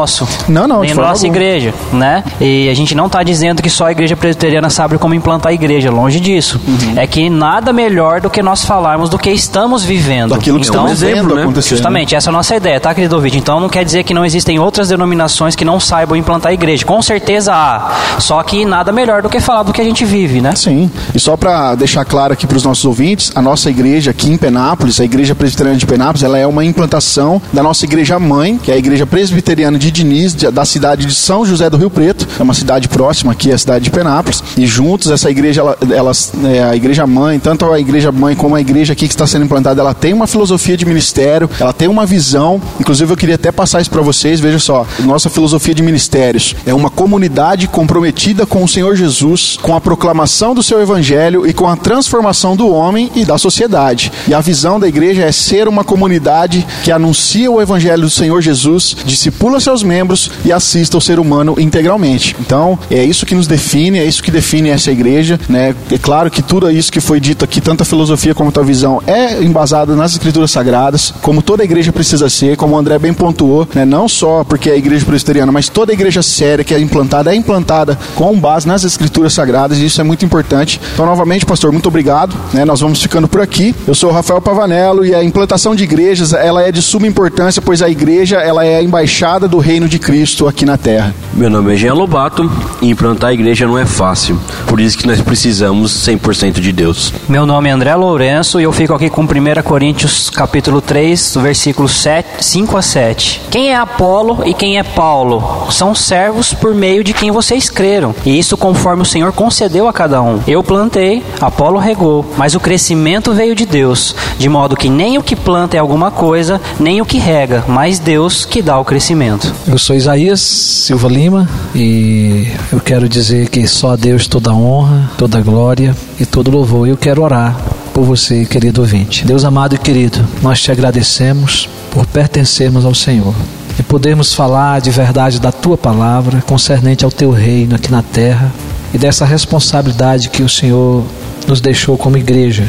[0.48, 2.22] Não, não, nem nossa igreja, né?
[2.40, 5.54] E a gente não está dizendo que só a igreja presbiteriana sabe como implantar a
[5.54, 6.60] igreja, longe disso.
[6.66, 6.94] Uhum.
[6.96, 10.30] É que nada melhor do que nós falarmos do que estamos vivendo.
[10.30, 11.42] Daquilo que então, estamos vendo né?
[11.42, 11.76] acontecer.
[11.76, 13.38] Justamente, essa é a nossa ideia, tá, querido ouvinte?
[13.38, 16.84] Então não quer dizer que não existem outras denominações que não saibam implantar a igreja.
[16.84, 18.18] Com certeza há.
[18.18, 20.54] Só que nada melhor do que falar do que a gente vive, né?
[20.54, 20.90] Sim.
[21.14, 24.36] E só para deixar claro aqui para os nossos ouvintes, a nossa igreja aqui em
[24.36, 28.70] Penápolis, a Igreja Presbiteriana de Penápolis, ela é uma implantação da nossa igreja mãe, que
[28.70, 32.26] é a Igreja Presbiteriana de Diniz, da cidade de São José do Rio Preto.
[32.38, 34.42] É uma cidade próxima aqui, a cidade de Penápolis.
[34.56, 38.54] E juntos, essa igreja, ela, elas, é, a igreja mãe, tanto a igreja mãe como
[38.54, 41.88] a igreja aqui que está sendo implantada, ela tem uma filosofia de ministério, ela tem
[41.88, 42.60] uma visão.
[42.80, 44.40] Inclusive, eu queria até passar isso para vocês.
[44.40, 49.74] Veja só, nossa filosofia de ministérios é uma comunidade comprometida com o Senhor Jesus, com
[49.74, 54.12] a proclamação do seu evangelho e com a transformação do homem e da sociedade.
[54.28, 58.40] E a visão da igreja é ser uma comunidade que anuncia o evangelho do Senhor
[58.40, 62.36] Jesus, discipula seus membros e assista o ser humano integralmente.
[62.40, 65.74] Então, é isso que nos define, é isso que define essa igreja, né?
[65.90, 69.02] É claro que tudo isso que foi dito aqui, tanto a filosofia como a visão,
[69.06, 73.68] é embasada nas escrituras sagradas, como toda igreja precisa ser, como o André bem pontuou,
[73.74, 73.84] né?
[73.84, 77.36] Não só porque é a igreja presbiteriana, mas toda igreja séria que é implantada é
[77.36, 80.80] implantada com base nas escrituras sagradas, e isso é muito importante.
[80.94, 82.64] Então, novamente, pastor, muito obrigado, né?
[82.64, 83.74] Nós vamos ficando por aqui.
[83.86, 87.60] Eu sou o Rafael Pavanello e a implantação de igrejas, ela é de suma importância,
[87.60, 91.12] pois a igreja, ela é a embaixada do reino de Cristo aqui na terra.
[91.34, 92.48] Meu nome é Jean Lobato
[92.80, 94.38] e implantar a igreja não é fácil.
[94.68, 97.12] Por isso que nós precisamos 100% de Deus.
[97.28, 99.26] Meu nome é André Lourenço e eu fico aqui com 1
[99.64, 103.42] Coríntios capítulo 3, versículos 7, 5 a 7.
[103.50, 105.66] Quem é Apolo e quem é Paulo?
[105.72, 108.14] São servos por meio de quem vocês creram.
[108.24, 110.38] E isso conforme o Senhor concedeu a cada um.
[110.46, 115.24] Eu plantei, Apolo regou, mas o crescimento veio de Deus, de modo que nem o
[115.24, 119.55] que planta é alguma coisa, nem o que rega, mas Deus que dá o crescimento.
[119.66, 125.10] Eu sou Isaías Silva Lima e eu quero dizer que só a Deus toda honra,
[125.18, 126.88] toda glória e todo louvor.
[126.88, 127.56] Eu quero orar
[127.92, 129.24] por você, querido ouvinte.
[129.24, 133.34] Deus amado e querido, nós te agradecemos por pertencermos ao Senhor
[133.78, 138.52] e podermos falar de verdade da tua palavra concernente ao teu reino aqui na terra
[138.94, 141.04] e dessa responsabilidade que o Senhor
[141.46, 142.66] nos deixou como igreja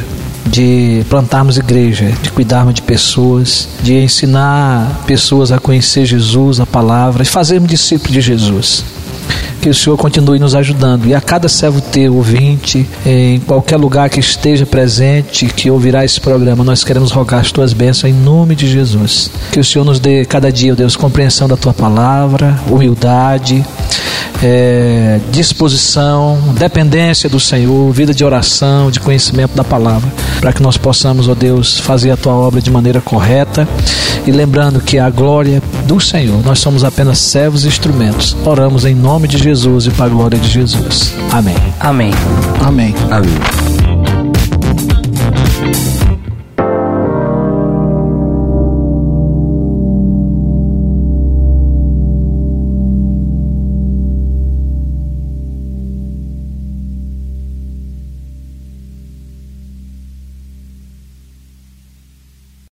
[0.47, 7.23] de plantarmos igreja, de cuidarmos de pessoas, de ensinar pessoas a conhecer Jesus, a palavra,
[7.23, 8.83] e fazermos discípulos de Jesus.
[9.61, 11.07] Que o Senhor continue nos ajudando.
[11.07, 16.21] E a cada servo teu, ouvinte, em qualquer lugar que esteja presente, que ouvirá esse
[16.21, 19.29] programa, nós queremos rogar as tuas bênçãos em nome de Jesus.
[19.51, 23.65] Que o Senhor nos dê cada dia, Deus, compreensão da tua palavra, humildade,
[24.41, 30.77] é, disposição, dependência do Senhor, vida de oração, de conhecimento da palavra, para que nós
[30.77, 33.67] possamos, ó Deus, fazer a tua obra de maneira correta
[34.25, 38.35] e lembrando que a glória do Senhor, nós somos apenas servos e instrumentos.
[38.45, 41.13] Oramos em nome de Jesus e para a glória de Jesus.
[41.31, 41.55] Amém.
[41.79, 42.11] Amém.
[42.61, 42.93] Amém.
[43.09, 43.66] Amém.